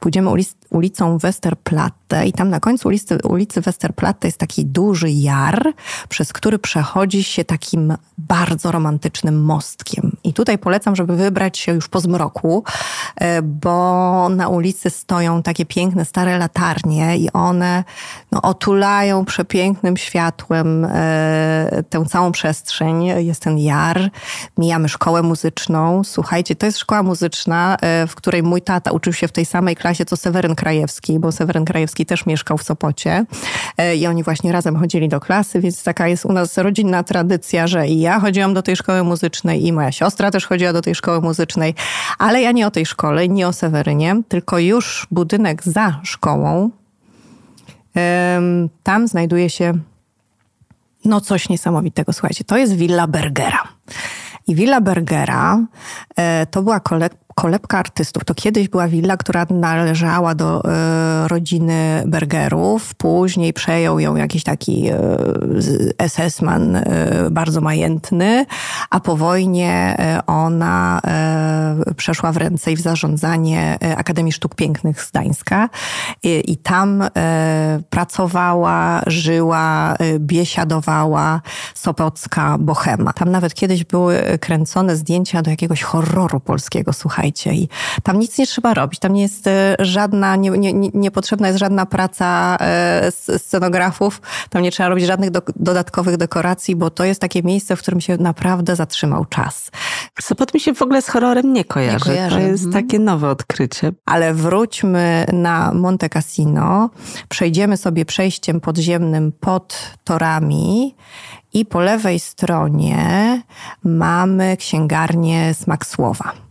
Pójdziemy 0.00 0.30
ulic, 0.30 0.54
ulicą 0.70 1.18
Westerplatte 1.18 2.03
i 2.22 2.32
tam 2.32 2.50
na 2.50 2.60
końcu 2.60 2.88
ulicy, 2.88 3.18
ulicy 3.28 3.60
Westerplatte 3.60 4.28
jest 4.28 4.38
taki 4.38 4.66
duży 4.66 5.10
jar, 5.10 5.72
przez 6.08 6.32
który 6.32 6.58
przechodzi 6.58 7.24
się 7.24 7.44
takim 7.44 7.96
bardzo 8.18 8.72
romantycznym 8.72 9.42
mostkiem. 9.42 10.16
I 10.24 10.32
tutaj 10.32 10.58
polecam, 10.58 10.96
żeby 10.96 11.16
wybrać 11.16 11.58
się 11.58 11.74
już 11.74 11.88
po 11.88 12.00
zmroku, 12.00 12.64
e, 13.16 13.42
bo 13.42 14.28
na 14.28 14.48
ulicy 14.48 14.90
stoją 14.90 15.42
takie 15.42 15.66
piękne 15.66 16.04
stare 16.04 16.38
latarnie 16.38 17.16
i 17.18 17.32
one 17.32 17.84
no, 18.32 18.42
otulają 18.42 19.24
przepięknym 19.24 19.96
światłem 19.96 20.84
e, 20.84 21.82
tę 21.90 22.04
całą 22.04 22.32
przestrzeń. 22.32 23.04
Jest 23.04 23.42
ten 23.42 23.58
jar, 23.58 24.10
mijamy 24.58 24.88
szkołę 24.88 25.22
muzyczną. 25.22 26.04
Słuchajcie, 26.04 26.56
to 26.56 26.66
jest 26.66 26.78
szkoła 26.78 27.02
muzyczna, 27.02 27.76
e, 27.80 28.06
w 28.06 28.14
której 28.14 28.42
mój 28.42 28.62
tata 28.62 28.90
uczył 28.92 29.12
się 29.12 29.28
w 29.28 29.32
tej 29.32 29.44
samej 29.44 29.76
klasie 29.76 30.04
co 30.04 30.16
Seweryn 30.16 30.54
Krajewski, 30.54 31.18
bo 31.18 31.32
Seweryn 31.32 31.64
Krajewski 31.64 32.03
też 32.06 32.26
mieszkał 32.26 32.58
w 32.58 32.62
Sopocie 32.62 33.26
e, 33.76 33.96
i 33.96 34.06
oni 34.06 34.22
właśnie 34.22 34.52
razem 34.52 34.76
chodzili 34.76 35.08
do 35.08 35.20
klasy, 35.20 35.60
więc 35.60 35.82
taka 35.82 36.08
jest 36.08 36.24
u 36.24 36.32
nas 36.32 36.58
rodzinna 36.58 37.02
tradycja, 37.02 37.66
że 37.66 37.88
i 37.88 38.00
ja 38.00 38.20
chodziłam 38.20 38.54
do 38.54 38.62
tej 38.62 38.76
szkoły 38.76 39.04
muzycznej 39.04 39.66
i 39.66 39.72
moja 39.72 39.92
siostra 39.92 40.30
też 40.30 40.46
chodziła 40.46 40.72
do 40.72 40.82
tej 40.82 40.94
szkoły 40.94 41.20
muzycznej, 41.20 41.74
ale 42.18 42.42
ja 42.42 42.52
nie 42.52 42.66
o 42.66 42.70
tej 42.70 42.86
szkole, 42.86 43.28
nie 43.28 43.48
o 43.48 43.52
Sewerynie, 43.52 44.22
tylko 44.28 44.58
już 44.58 45.06
budynek 45.10 45.62
za 45.62 46.00
szkołą. 46.02 46.70
Tam 48.82 49.08
znajduje 49.08 49.50
się 49.50 49.72
no 51.04 51.20
coś 51.20 51.48
niesamowitego. 51.48 52.12
Słuchajcie, 52.12 52.44
to 52.44 52.56
jest 52.56 52.76
Villa 52.76 53.06
Bergera. 53.06 53.62
I 54.46 54.54
Villa 54.54 54.80
Bergera 54.80 55.58
e, 56.16 56.46
to 56.46 56.62
była 56.62 56.80
kole, 56.80 57.10
kolebka 57.34 57.78
artystów. 57.78 58.24
To 58.24 58.34
kiedyś 58.34 58.68
była 58.68 58.88
willa, 58.88 59.16
która 59.16 59.46
należała 59.50 60.34
do 60.34 60.62
e, 60.64 61.28
rodziny 61.28 62.02
Bergerów. 62.06 62.94
Później 62.94 63.52
przejął 63.52 63.98
ją 64.00 64.16
jakiś 64.16 64.44
taki 64.44 64.84
z- 65.58 65.94
SS-man 66.12 66.76
e, 66.76 66.84
bardzo 67.30 67.60
majętny, 67.60 68.46
a 68.90 69.00
po 69.00 69.16
wojnie 69.16 69.96
ona 70.26 71.00
przeszła 71.96 72.32
w 72.32 72.36
ręce 72.36 72.72
i 72.72 72.76
w 72.76 72.80
zarządzanie 72.80 73.78
Akademii 73.96 74.32
Sztuk 74.32 74.54
Pięknych 74.54 75.02
z 75.02 75.10
Gdańska. 75.10 75.68
I, 76.22 76.56
tam 76.56 77.04
pracowała, 77.90 79.02
żyła, 79.06 79.94
biesiadowała 80.18 81.40
sopocka 81.74 82.56
bohema. 82.58 83.12
Tam 83.12 83.30
nawet 83.30 83.54
kiedyś 83.54 83.84
były 83.84 84.22
kręcone 84.40 84.96
zdjęcia 84.96 85.42
do 85.42 85.50
jakiegoś 85.50 85.82
horroru 85.82 86.40
polskiego, 86.40 86.92
słuchajcie. 87.24 87.52
I 87.54 87.68
tam 88.02 88.18
nic 88.18 88.38
nie 88.38 88.46
trzeba 88.46 88.74
robić. 88.74 89.00
Tam 89.00 89.12
nie 89.12 89.22
jest 89.22 89.46
e, 89.46 89.76
żadna, 89.78 90.36
nie, 90.36 90.50
nie, 90.50 90.72
nie- 90.72 90.90
niepotrzebna 90.94 91.46
jest 91.46 91.58
żadna 91.58 91.86
praca 91.86 92.56
e, 92.60 93.12
scenografów. 93.38 94.20
Tam 94.50 94.62
nie 94.62 94.70
trzeba 94.70 94.88
robić 94.88 95.04
żadnych 95.06 95.30
do, 95.30 95.42
dodatkowych 95.56 96.16
dekoracji, 96.16 96.76
bo 96.76 96.90
to 96.90 97.04
jest 97.04 97.20
takie 97.20 97.42
miejsce, 97.42 97.76
w 97.76 97.78
którym 97.82 98.00
się 98.00 98.16
naprawdę 98.18 98.76
zatrzymał 98.76 99.24
czas. 99.24 99.70
Sopot 100.20 100.54
mi 100.54 100.60
się 100.60 100.74
w 100.74 100.82
ogóle 100.82 101.02
z 101.02 101.08
horrorem 101.08 101.52
nie 101.52 101.64
kojarzy. 101.64 102.04
kojarzy, 102.04 102.36
To 102.36 102.42
jest 102.42 102.64
mhm. 102.64 102.84
takie 102.84 102.98
nowe 102.98 103.28
odkrycie. 103.28 103.92
Ale 104.06 104.34
wróćmy 104.34 105.26
na 105.32 105.72
Monte 105.74 106.08
Cassino. 106.08 106.90
Przejdziemy 107.28 107.76
sobie 107.76 108.04
przejściem 108.04 108.60
podziemnym 108.60 109.32
pod 109.40 109.76
torami 110.04 110.94
i 111.52 111.64
po 111.64 111.80
lewej 111.80 112.20
stronie 112.20 113.42
mamy 113.84 114.56
księgarnię 114.56 115.54
Smak 115.54 115.86
Słowa. 115.86 116.43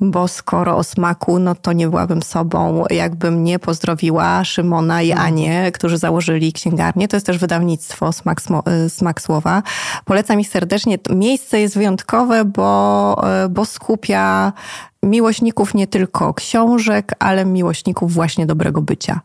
Bo 0.00 0.28
skoro 0.28 0.76
o 0.76 0.84
smaku, 0.84 1.38
no 1.38 1.54
to 1.54 1.72
nie 1.72 1.88
byłabym 1.88 2.22
sobą, 2.22 2.84
jakbym 2.90 3.44
nie 3.44 3.58
pozdrowiła 3.58 4.44
Szymona 4.44 5.02
i 5.02 5.12
Anię, 5.12 5.72
którzy 5.72 5.98
założyli 5.98 6.52
księgarnię. 6.52 7.08
To 7.08 7.16
jest 7.16 7.26
też 7.26 7.38
wydawnictwo 7.38 8.12
Smak, 8.12 8.40
y, 8.86 8.90
Smak 8.90 9.20
Słowa. 9.20 9.62
Polecam 10.04 10.40
ich 10.40 10.48
serdecznie. 10.48 10.98
Miejsce 11.10 11.60
jest 11.60 11.74
wyjątkowe, 11.74 12.44
bo, 12.44 13.16
y, 13.44 13.48
bo 13.48 13.64
skupia 13.64 14.52
miłośników 15.02 15.74
nie 15.74 15.86
tylko 15.86 16.34
książek, 16.34 17.12
ale 17.18 17.44
miłośników 17.44 18.12
właśnie 18.12 18.46
dobrego 18.46 18.82
bycia. 18.82 19.20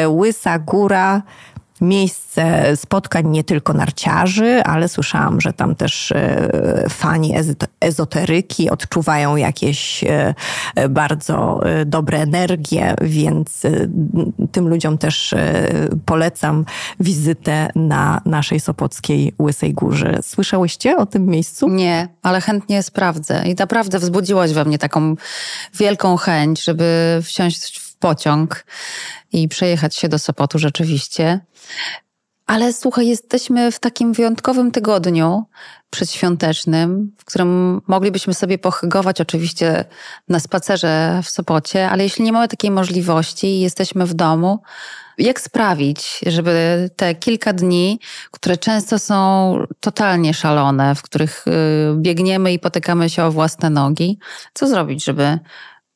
Łysa 0.08 0.60
Góra 0.60 1.22
miejsce 1.84 2.64
spotkań 2.76 3.28
nie 3.28 3.44
tylko 3.44 3.74
narciarzy, 3.74 4.64
ale 4.64 4.90
słyszałam, 4.90 5.42
że 5.42 5.54
tam 5.54 5.76
też 5.76 6.12
e, 6.12 6.86
fani 6.90 7.34
ezoteryki 7.80 8.70
odczuwają 8.70 9.36
jakieś 9.36 10.04
e, 10.04 10.34
bardzo 10.90 11.66
e, 11.66 11.86
dobre 11.86 12.22
energie, 12.22 12.96
więc 13.02 13.62
tym 14.52 14.68
ludziom 14.68 14.98
też 14.98 15.36
polecam 16.06 16.66
wizytę 17.00 17.70
na 17.76 18.22
naszej 18.26 18.60
Sopockiej 18.60 19.34
Łysej 19.42 19.74
Górze. 19.74 20.20
Słyszałyście 20.22 20.98
o 20.98 21.06
tym 21.06 21.26
miejscu? 21.26 21.70
Nie, 21.70 22.08
ale 22.22 22.42
chętnie 22.42 22.84
sprawdzę. 22.84 23.44
I 23.48 23.56
naprawdę 23.56 24.00
wzbudziłaś 24.00 24.54
we 24.54 24.66
mnie 24.66 24.78
taką 24.78 25.16
wielką 25.74 26.18
chęć, 26.18 26.64
żeby 26.64 27.20
wsiąść 27.24 27.83
pociąg 28.04 28.66
i 29.34 29.48
przejechać 29.48 29.96
się 29.96 30.10
do 30.10 30.20
Sopotu 30.20 30.60
rzeczywiście. 30.60 31.40
Ale 32.46 32.74
słuchaj, 32.74 33.08
jesteśmy 33.08 33.72
w 33.72 33.80
takim 33.80 34.14
wyjątkowym 34.14 34.72
tygodniu 34.72 35.44
przedświątecznym, 35.90 37.12
w 37.18 37.26
którym 37.26 37.82
moglibyśmy 37.88 38.34
sobie 38.34 38.58
pohygować 38.58 39.22
oczywiście 39.22 39.86
na 40.30 40.40
spacerze 40.40 41.22
w 41.24 41.30
Sopocie, 41.30 41.90
ale 41.90 42.04
jeśli 42.04 42.26
nie 42.26 42.32
mamy 42.32 42.48
takiej 42.48 42.72
możliwości 42.72 43.48
i 43.48 43.62
jesteśmy 43.62 44.06
w 44.06 44.14
domu, 44.14 44.60
jak 45.18 45.42
sprawić, 45.42 46.20
żeby 46.26 46.90
te 46.96 47.16
kilka 47.16 47.54
dni, 47.54 48.00
które 48.32 48.58
często 48.58 49.00
są 49.00 49.58
totalnie 49.80 50.34
szalone, 50.34 50.96
w 50.96 51.02
których 51.02 51.48
y, 51.48 51.52
biegniemy 51.96 52.54
i 52.54 52.60
potykamy 52.60 53.10
się 53.10 53.24
o 53.24 53.32
własne 53.32 53.70
nogi, 53.70 54.20
co 54.54 54.68
zrobić, 54.68 55.04
żeby 55.04 55.40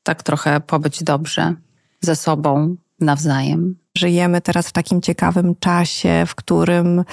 tak 0.03 0.23
trochę 0.23 0.59
pobyć 0.59 1.03
dobrze 1.03 1.55
ze 2.01 2.15
sobą 2.15 2.75
nawzajem? 2.99 3.75
Żyjemy 3.97 4.41
teraz 4.41 4.67
w 4.67 4.71
takim 4.71 5.01
ciekawym 5.01 5.55
czasie, 5.59 6.23
w 6.27 6.35
którym 6.35 7.03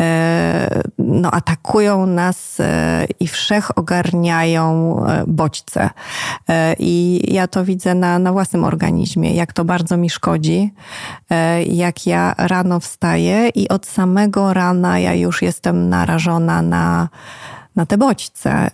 e, 0.00 0.82
no, 0.98 1.30
atakują 1.30 2.06
nas 2.06 2.60
e, 2.60 3.06
i 3.20 3.28
wszech 3.28 3.78
ogarniają 3.78 4.96
e, 5.06 5.24
bodźce. 5.26 5.90
I 6.78 7.20
ja 7.32 7.48
to 7.48 7.64
widzę 7.64 7.94
na, 7.94 8.18
na 8.18 8.32
własnym 8.32 8.64
organizmie, 8.64 9.34
jak 9.34 9.52
to 9.52 9.64
bardzo 9.64 9.96
mi 9.96 10.10
szkodzi, 10.10 10.74
jak 11.66 12.06
ja 12.06 12.34
rano 12.38 12.80
wstaję 12.80 13.48
i 13.48 13.68
od 13.68 13.86
samego 13.86 14.52
rana 14.52 14.98
ja 14.98 15.14
już 15.14 15.42
jestem 15.42 15.88
narażona 15.88 16.62
na 16.62 17.08
na 17.76 17.86
te 17.86 17.98
bodźce 17.98 18.70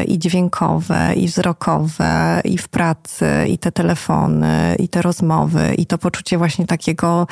y, 0.00 0.04
i 0.04 0.18
dźwiękowe, 0.18 1.14
i 1.16 1.26
wzrokowe, 1.26 2.40
i 2.44 2.58
w 2.58 2.68
pracy, 2.68 3.26
i 3.48 3.58
te 3.58 3.72
telefony, 3.72 4.76
i 4.78 4.88
te 4.88 5.02
rozmowy, 5.02 5.74
i 5.78 5.86
to 5.86 5.98
poczucie 5.98 6.38
właśnie 6.38 6.66
takiego 6.66 7.26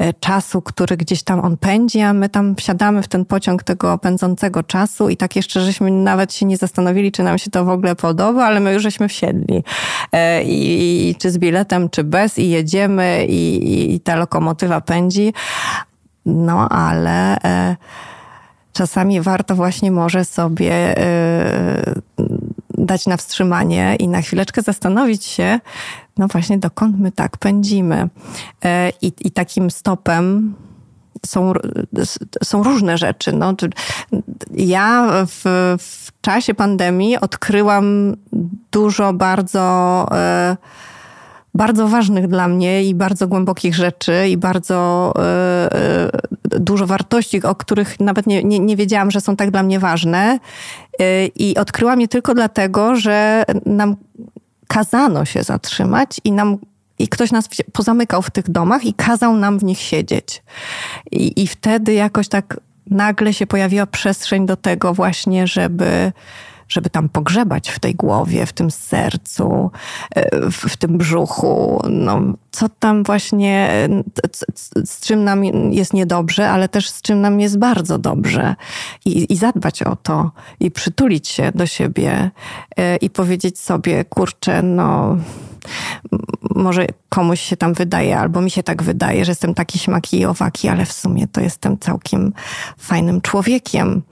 y, 0.00 0.14
czasu, 0.20 0.62
który 0.62 0.96
gdzieś 0.96 1.22
tam 1.22 1.40
on 1.40 1.56
pędzi, 1.56 2.00
a 2.00 2.12
my 2.12 2.28
tam 2.28 2.56
wsiadamy 2.56 3.02
w 3.02 3.08
ten 3.08 3.24
pociąg 3.24 3.62
tego 3.62 3.98
pędzącego 3.98 4.62
czasu 4.62 5.08
i 5.08 5.16
tak 5.16 5.36
jeszcze 5.36 5.60
żeśmy 5.60 5.90
nawet 5.90 6.34
się 6.34 6.46
nie 6.46 6.56
zastanowili, 6.56 7.12
czy 7.12 7.22
nam 7.22 7.38
się 7.38 7.50
to 7.50 7.64
w 7.64 7.68
ogóle 7.68 7.96
podoba, 7.96 8.44
ale 8.44 8.60
my 8.60 8.72
już 8.72 8.82
żeśmy 8.82 9.08
wsiedli. 9.08 9.56
Y, 9.56 10.42
I, 10.42 11.10
i 11.10 11.14
czy 11.14 11.30
z 11.30 11.38
biletem, 11.38 11.90
czy 11.90 12.04
bez, 12.04 12.38
i 12.38 12.50
jedziemy, 12.50 13.26
i, 13.28 13.94
i 13.94 14.00
ta 14.00 14.16
lokomotywa 14.16 14.80
pędzi. 14.80 15.32
No, 16.26 16.68
ale 16.68 17.36
czasami 18.72 19.20
warto 19.20 19.54
właśnie 19.54 19.90
może 19.90 20.24
sobie 20.24 20.94
yy, 22.16 22.26
dać 22.70 23.06
na 23.06 23.16
wstrzymanie 23.16 23.96
i 23.98 24.08
na 24.08 24.22
chwileczkę 24.22 24.62
zastanowić 24.62 25.24
się, 25.24 25.60
no 26.18 26.28
właśnie 26.28 26.58
dokąd 26.58 26.98
my 26.98 27.12
tak 27.12 27.36
pędzimy. 27.36 28.08
Yy, 28.64 28.70
I, 29.02 29.12
i 29.20 29.30
takim 29.30 29.70
stopem 29.70 30.54
są, 31.26 31.52
są 32.44 32.62
różne 32.62 32.98
rzeczy. 32.98 33.32
No, 33.32 33.54
ja 34.54 35.08
w, 35.26 35.42
w 35.78 36.20
czasie 36.20 36.54
pandemii 36.54 37.16
odkryłam 37.16 38.16
dużo 38.70 39.12
bardzo. 39.12 40.06
Yy, 40.50 40.56
bardzo 41.54 41.88
ważnych 41.88 42.28
dla 42.28 42.48
mnie 42.48 42.84
i 42.84 42.94
bardzo 42.94 43.28
głębokich 43.28 43.74
rzeczy 43.74 44.28
i 44.28 44.36
bardzo 44.36 45.12
y, 46.52 46.56
y, 46.56 46.60
dużo 46.60 46.86
wartości, 46.86 47.42
o 47.42 47.54
których 47.54 48.00
nawet 48.00 48.26
nie, 48.26 48.44
nie, 48.44 48.58
nie, 48.58 48.76
wiedziałam, 48.76 49.10
że 49.10 49.20
są 49.20 49.36
tak 49.36 49.50
dla 49.50 49.62
mnie 49.62 49.78
ważne. 49.78 50.38
Y, 51.00 51.30
I 51.36 51.56
odkryłam 51.56 52.00
je 52.00 52.08
tylko 52.08 52.34
dlatego, 52.34 52.96
że 52.96 53.44
nam 53.66 53.96
kazano 54.66 55.24
się 55.24 55.42
zatrzymać 55.42 56.20
i 56.24 56.32
nam 56.32 56.58
i 56.98 57.08
ktoś 57.08 57.32
nas 57.32 57.48
pozamykał 57.72 58.22
w 58.22 58.30
tych 58.30 58.50
domach 58.50 58.84
i 58.84 58.94
kazał 58.94 59.36
nam 59.36 59.58
w 59.58 59.64
nich 59.64 59.78
siedzieć. 59.78 60.42
I, 61.10 61.42
i 61.42 61.46
wtedy 61.46 61.92
jakoś 61.92 62.28
tak 62.28 62.60
nagle 62.90 63.32
się 63.32 63.46
pojawiła 63.46 63.86
przestrzeń 63.86 64.46
do 64.46 64.56
tego 64.56 64.94
właśnie, 64.94 65.46
żeby 65.46 66.12
żeby 66.72 66.90
tam 66.90 67.08
pogrzebać 67.08 67.70
w 67.70 67.78
tej 67.78 67.94
głowie, 67.94 68.46
w 68.46 68.52
tym 68.52 68.70
sercu, 68.70 69.70
w, 70.32 70.56
w 70.56 70.76
tym 70.76 70.98
brzuchu. 70.98 71.82
No, 71.90 72.20
co 72.50 72.68
tam 72.68 73.02
właśnie, 73.02 73.70
z 74.84 75.00
czym 75.00 75.24
nam 75.24 75.44
jest 75.72 75.92
niedobrze, 75.92 76.50
ale 76.50 76.68
też 76.68 76.90
z 76.90 77.02
czym 77.02 77.20
nam 77.20 77.40
jest 77.40 77.58
bardzo 77.58 77.98
dobrze. 77.98 78.54
I, 79.04 79.32
i 79.32 79.36
zadbać 79.36 79.82
o 79.82 79.96
to, 79.96 80.30
i 80.60 80.70
przytulić 80.70 81.28
się 81.28 81.52
do 81.54 81.66
siebie 81.66 82.30
e, 82.76 82.96
i 82.96 83.10
powiedzieć 83.10 83.58
sobie, 83.58 84.04
kurczę, 84.04 84.62
no 84.62 85.16
może 86.54 86.86
komuś 87.08 87.40
się 87.40 87.56
tam 87.56 87.74
wydaje, 87.74 88.18
albo 88.18 88.40
mi 88.40 88.50
się 88.50 88.62
tak 88.62 88.82
wydaje, 88.82 89.24
że 89.24 89.30
jestem 89.30 89.54
taki 89.54 89.78
śmaki 89.78 90.20
i 90.20 90.24
owaki, 90.24 90.68
ale 90.68 90.86
w 90.86 90.92
sumie 90.92 91.26
to 91.26 91.40
jestem 91.40 91.78
całkiem 91.78 92.32
fajnym 92.78 93.20
człowiekiem. 93.20 94.02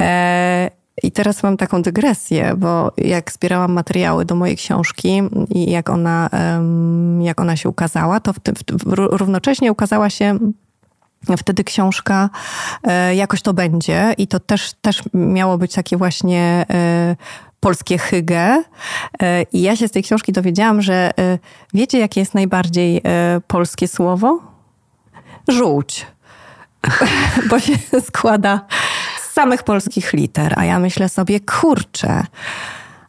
E, 0.00 0.70
i 1.02 1.12
teraz 1.12 1.42
mam 1.42 1.56
taką 1.56 1.82
dygresję, 1.82 2.54
bo 2.56 2.92
jak 2.96 3.32
zbierałam 3.32 3.72
materiały 3.72 4.24
do 4.24 4.34
mojej 4.34 4.56
książki 4.56 5.22
i 5.50 5.70
jak 5.70 5.90
ona, 5.90 6.30
jak 7.20 7.40
ona 7.40 7.56
się 7.56 7.68
ukazała, 7.68 8.20
to 8.20 8.32
w 8.32 8.40
tym, 8.40 8.54
w, 8.54 8.92
równocześnie 8.92 9.72
ukazała 9.72 10.10
się 10.10 10.38
wtedy 11.36 11.64
książka 11.64 12.30
e, 12.82 13.14
Jakoś 13.14 13.42
to 13.42 13.54
będzie 13.54 14.14
i 14.18 14.26
to 14.26 14.40
też, 14.40 14.72
też 14.82 15.02
miało 15.14 15.58
być 15.58 15.72
takie 15.74 15.96
właśnie 15.96 16.66
e, 16.70 17.16
polskie 17.60 17.98
hygge. 17.98 18.62
E, 19.22 19.42
I 19.52 19.62
ja 19.62 19.76
się 19.76 19.88
z 19.88 19.90
tej 19.90 20.02
książki 20.02 20.32
dowiedziałam, 20.32 20.82
że 20.82 21.10
wiecie, 21.74 21.98
jakie 21.98 22.20
jest 22.20 22.34
najbardziej 22.34 23.02
polskie 23.46 23.88
słowo? 23.88 24.40
Żółć. 25.48 26.06
Bo 27.50 27.60
się 27.60 27.78
składa 28.00 28.66
samych 29.34 29.62
polskich 29.62 30.12
liter, 30.12 30.54
a 30.56 30.64
ja 30.64 30.78
myślę 30.78 31.08
sobie, 31.08 31.40
kurczę, 31.40 32.26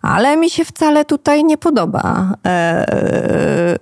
ale 0.02 0.38
mi 0.38 0.50
się 0.50 0.66
wcale 0.66 1.06
tutaj 1.06 1.44
nie 1.44 1.58
podoba. 1.58 2.34
E, 2.46 3.76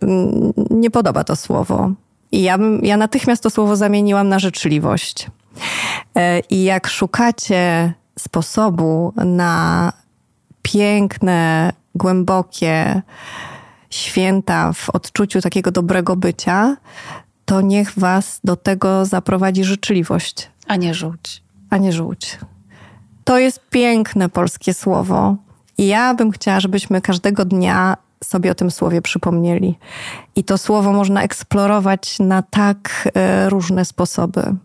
nie 0.70 0.92
podoba 0.92 1.24
to 1.24 1.36
słowo. 1.36 1.92
I 2.32 2.44
ja, 2.44 2.58
ja 2.82 2.98
natychmiast 2.98 3.44
to 3.44 3.50
słowo 3.50 3.76
zamieniłam 3.76 4.30
na 4.30 4.40
życzliwość. 4.40 5.28
E, 6.16 6.40
I 6.40 6.64
jak 6.64 6.88
szukacie 6.88 7.94
sposobu 8.20 9.14
na 9.16 9.94
piękne, 10.62 11.74
głębokie 11.96 13.02
święta 13.90 14.74
w 14.74 14.90
odczuciu 14.90 15.42
takiego 15.42 15.72
dobrego 15.72 16.16
bycia, 16.16 16.78
to 17.46 17.62
niech 17.62 18.00
was 18.00 18.40
do 18.44 18.56
tego 18.56 19.06
zaprowadzi 19.06 19.64
życzliwość. 19.64 20.50
A 20.68 20.76
nie 20.76 20.94
żółć 20.94 21.43
a 21.74 21.78
nie 21.78 21.94
żółć. 21.94 22.38
To 23.24 23.40
jest 23.40 23.70
piękne 23.70 24.30
polskie 24.30 24.74
słowo. 24.74 25.36
I 25.78 25.88
ja 25.88 26.14
bym 26.14 26.32
chciała, 26.32 26.60
żebyśmy 26.60 27.02
każdego 27.02 27.46
dnia 27.46 27.98
sobie 28.24 28.52
o 28.52 28.56
tym 28.56 28.72
słowie 28.72 29.02
przypomnieli. 29.02 29.78
I 30.36 30.44
to 30.44 30.58
słowo 30.58 30.94
można 30.94 31.24
eksplorować 31.24 32.20
na 32.20 32.42
tak 32.42 33.10
e, 33.16 33.50
różne 33.50 33.86
sposoby. 33.86 34.56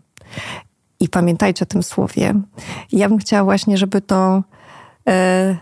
I 0.99 1.09
pamiętajcie 1.09 1.63
o 1.63 1.65
tym 1.65 1.83
słowie. 1.83 2.33
Ja 2.91 3.09
bym 3.09 3.17
chciała 3.17 3.43
właśnie, 3.43 3.77
żeby 3.77 4.01
to. 4.01 4.43
E, 5.09 5.57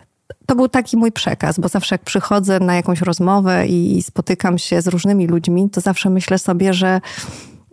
to 0.46 0.56
był 0.56 0.68
taki 0.68 0.98
mój 0.98 1.12
przekaz, 1.12 1.60
bo 1.60 1.68
zawsze 1.68 1.96
jak 1.96 2.02
przychodzę 2.02 2.60
na 2.60 2.76
jakąś 2.76 3.02
rozmowę 3.02 3.68
i 3.68 4.04
spotykam 4.04 4.58
się 4.58 4.82
z 4.82 4.88
różnymi 4.88 5.28
ludźmi, 5.28 5.70
to 5.70 5.82
zawsze 5.82 6.10
myślę 6.10 6.40
sobie, 6.40 6.74
że, 6.74 7.02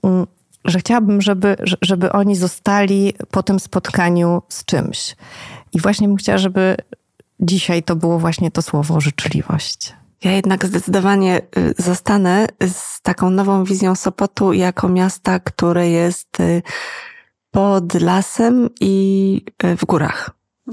mm, 0.02 0.26
że 0.64 0.78
chciałabym, 0.78 1.22
żeby, 1.22 1.56
żeby 1.82 2.12
oni 2.12 2.36
zostali 2.36 3.14
po 3.30 3.42
tym 3.42 3.60
spotkaniu 3.60 4.42
z 4.48 4.64
czymś. 4.64 5.16
I 5.72 5.80
właśnie 5.80 6.08
bym 6.08 6.16
chciała, 6.16 6.38
żeby 6.38 6.76
dzisiaj 7.40 7.82
to 7.82 7.96
było 7.96 8.18
właśnie 8.18 8.50
to 8.50 8.62
słowo 8.62 9.00
życzliwość. 9.00 9.94
Ja 10.24 10.32
jednak 10.32 10.66
zdecydowanie 10.66 11.40
y, 11.58 11.74
zostanę 11.78 12.46
z 12.66 13.00
taką 13.02 13.30
nową 13.30 13.64
wizją 13.64 13.94
Sopotu 13.94 14.52
jako 14.52 14.88
miasta, 14.88 15.40
które 15.40 15.90
jest 15.90 16.40
y, 16.40 16.62
pod 17.50 17.94
lasem 17.94 18.70
i 18.80 19.44
y, 19.64 19.76
w 19.76 19.84
górach. 19.84 20.30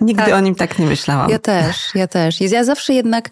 Nigdy 0.00 0.24
tak. 0.24 0.34
o 0.34 0.40
nim 0.40 0.54
tak 0.54 0.78
nie 0.78 0.86
myślałam. 0.86 1.30
Ja 1.30 1.38
też, 1.38 1.94
ja 1.94 2.08
też. 2.08 2.40
Ja 2.40 2.64
zawsze 2.64 2.94
jednak 2.94 3.28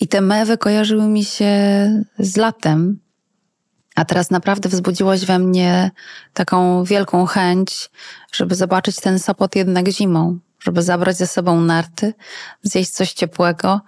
i 0.00 0.08
te 0.08 0.20
mewy 0.20 0.58
kojarzyły 0.58 1.08
mi 1.08 1.24
się 1.24 1.50
z 2.18 2.36
latem. 2.36 3.03
A 3.94 4.04
teraz 4.04 4.30
naprawdę 4.30 4.68
wzbudziłaś 4.68 5.24
we 5.24 5.38
mnie 5.38 5.90
taką 6.34 6.84
wielką 6.84 7.26
chęć, 7.26 7.90
żeby 8.32 8.54
zobaczyć 8.54 9.00
ten 9.00 9.18
Sopot 9.18 9.56
jednak 9.56 9.88
zimą, 9.88 10.38
żeby 10.60 10.82
zabrać 10.82 11.16
ze 11.16 11.26
sobą 11.26 11.60
narty, 11.60 12.14
zjeść 12.62 12.90
coś 12.90 13.12
ciepłego 13.12 13.80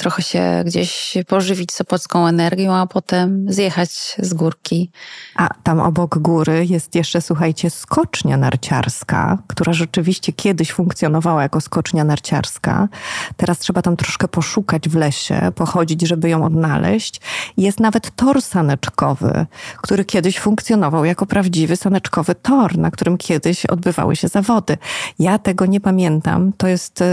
trochę 0.00 0.22
się 0.22 0.62
gdzieś 0.66 1.14
pożywić 1.28 1.72
sopocką 1.72 2.26
energią, 2.26 2.74
a 2.74 2.86
potem 2.86 3.52
zjechać 3.52 4.16
z 4.18 4.34
górki. 4.34 4.90
A 5.36 5.48
tam 5.62 5.80
obok 5.80 6.18
góry 6.18 6.66
jest 6.66 6.94
jeszcze, 6.94 7.20
słuchajcie, 7.20 7.70
skocznia 7.70 8.36
narciarska, 8.36 9.38
która 9.46 9.72
rzeczywiście 9.72 10.32
kiedyś 10.32 10.72
funkcjonowała 10.72 11.42
jako 11.42 11.60
skocznia 11.60 12.04
narciarska. 12.04 12.88
Teraz 13.36 13.58
trzeba 13.58 13.82
tam 13.82 13.96
troszkę 13.96 14.28
poszukać 14.28 14.88
w 14.88 14.94
lesie, 14.94 15.52
pochodzić, 15.54 16.08
żeby 16.08 16.28
ją 16.28 16.44
odnaleźć. 16.44 17.20
Jest 17.56 17.80
nawet 17.80 18.16
tor 18.16 18.42
saneczkowy, 18.42 19.46
który 19.76 20.04
kiedyś 20.04 20.38
funkcjonował 20.38 21.04
jako 21.04 21.26
prawdziwy 21.26 21.76
saneczkowy 21.76 22.34
tor, 22.34 22.78
na 22.78 22.90
którym 22.90 23.18
kiedyś 23.18 23.66
odbywały 23.66 24.16
się 24.16 24.28
zawody. 24.28 24.78
Ja 25.18 25.38
tego 25.38 25.66
nie 25.66 25.80
pamiętam. 25.80 26.52
To 26.56 26.68
jest... 26.68 27.00
Yy, 27.00 27.06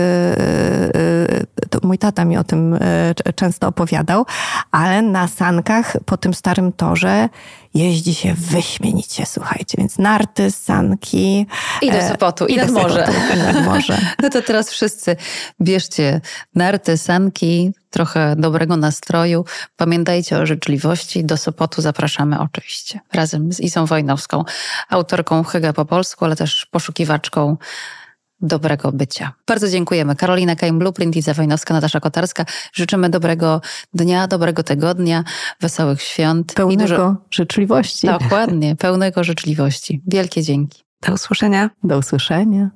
yy, 1.59 1.67
to 1.69 1.79
mój 1.83 1.97
tata 1.97 2.25
mi 2.25 2.37
o 2.37 2.43
tym 2.43 2.76
E, 2.81 3.33
często 3.35 3.67
opowiadał, 3.67 4.25
ale 4.71 5.01
na 5.01 5.27
sankach 5.27 5.97
po 6.05 6.17
tym 6.17 6.33
starym 6.33 6.71
torze 6.71 7.29
jeździ 7.73 8.15
się 8.15 8.33
wyśmienicie, 8.33 9.25
słuchajcie, 9.25 9.77
więc 9.77 9.97
narty, 9.97 10.51
sanki. 10.51 11.45
I 11.81 11.91
do 11.91 12.07
Sopotu, 12.07 12.45
i, 12.45 12.53
i 12.53 12.57
nad 12.57 12.71
morze. 12.71 13.07
morze. 13.65 13.97
No 14.23 14.29
to 14.29 14.41
teraz 14.41 14.69
wszyscy 14.69 15.15
bierzcie 15.61 16.21
narty, 16.55 16.97
sanki, 16.97 17.71
trochę 17.89 18.35
dobrego 18.35 18.77
nastroju. 18.77 19.45
Pamiętajcie 19.75 20.37
o 20.37 20.45
życzliwości. 20.45 21.25
Do 21.25 21.37
Sopotu 21.37 21.81
zapraszamy 21.81 22.39
oczywiście. 22.39 22.99
Razem 23.13 23.53
z 23.53 23.59
Isą 23.59 23.85
Wojnowską, 23.85 24.43
autorką 24.89 25.43
Hyga 25.43 25.73
po 25.73 25.85
polsku, 25.85 26.25
ale 26.25 26.35
też 26.35 26.67
poszukiwaczką 26.71 27.57
dobrego 28.41 28.91
bycia. 28.91 29.33
Bardzo 29.47 29.69
dziękujemy. 29.69 30.15
Karolina 30.15 30.55
Kaim 30.55 30.79
Blueprint, 30.79 31.15
Iza 31.15 31.33
Wojnowska, 31.33 31.73
Natasza 31.73 31.99
Kotarska. 31.99 32.45
Życzymy 32.73 33.09
dobrego 33.09 33.61
dnia, 33.93 34.27
dobrego 34.27 34.63
tygodnia, 34.63 35.23
wesołych 35.61 36.01
świąt. 36.01 36.53
Pełnego 36.53 36.83
i 36.83 36.87
dużo... 36.87 37.15
życzliwości. 37.31 38.07
Dokładnie, 38.07 38.75
pełnego 38.75 39.23
życzliwości. 39.23 40.01
Wielkie 40.07 40.43
dzięki. 40.43 40.83
Do 41.01 41.13
usłyszenia. 41.13 41.69
Do 41.83 41.97
usłyszenia. 41.97 42.69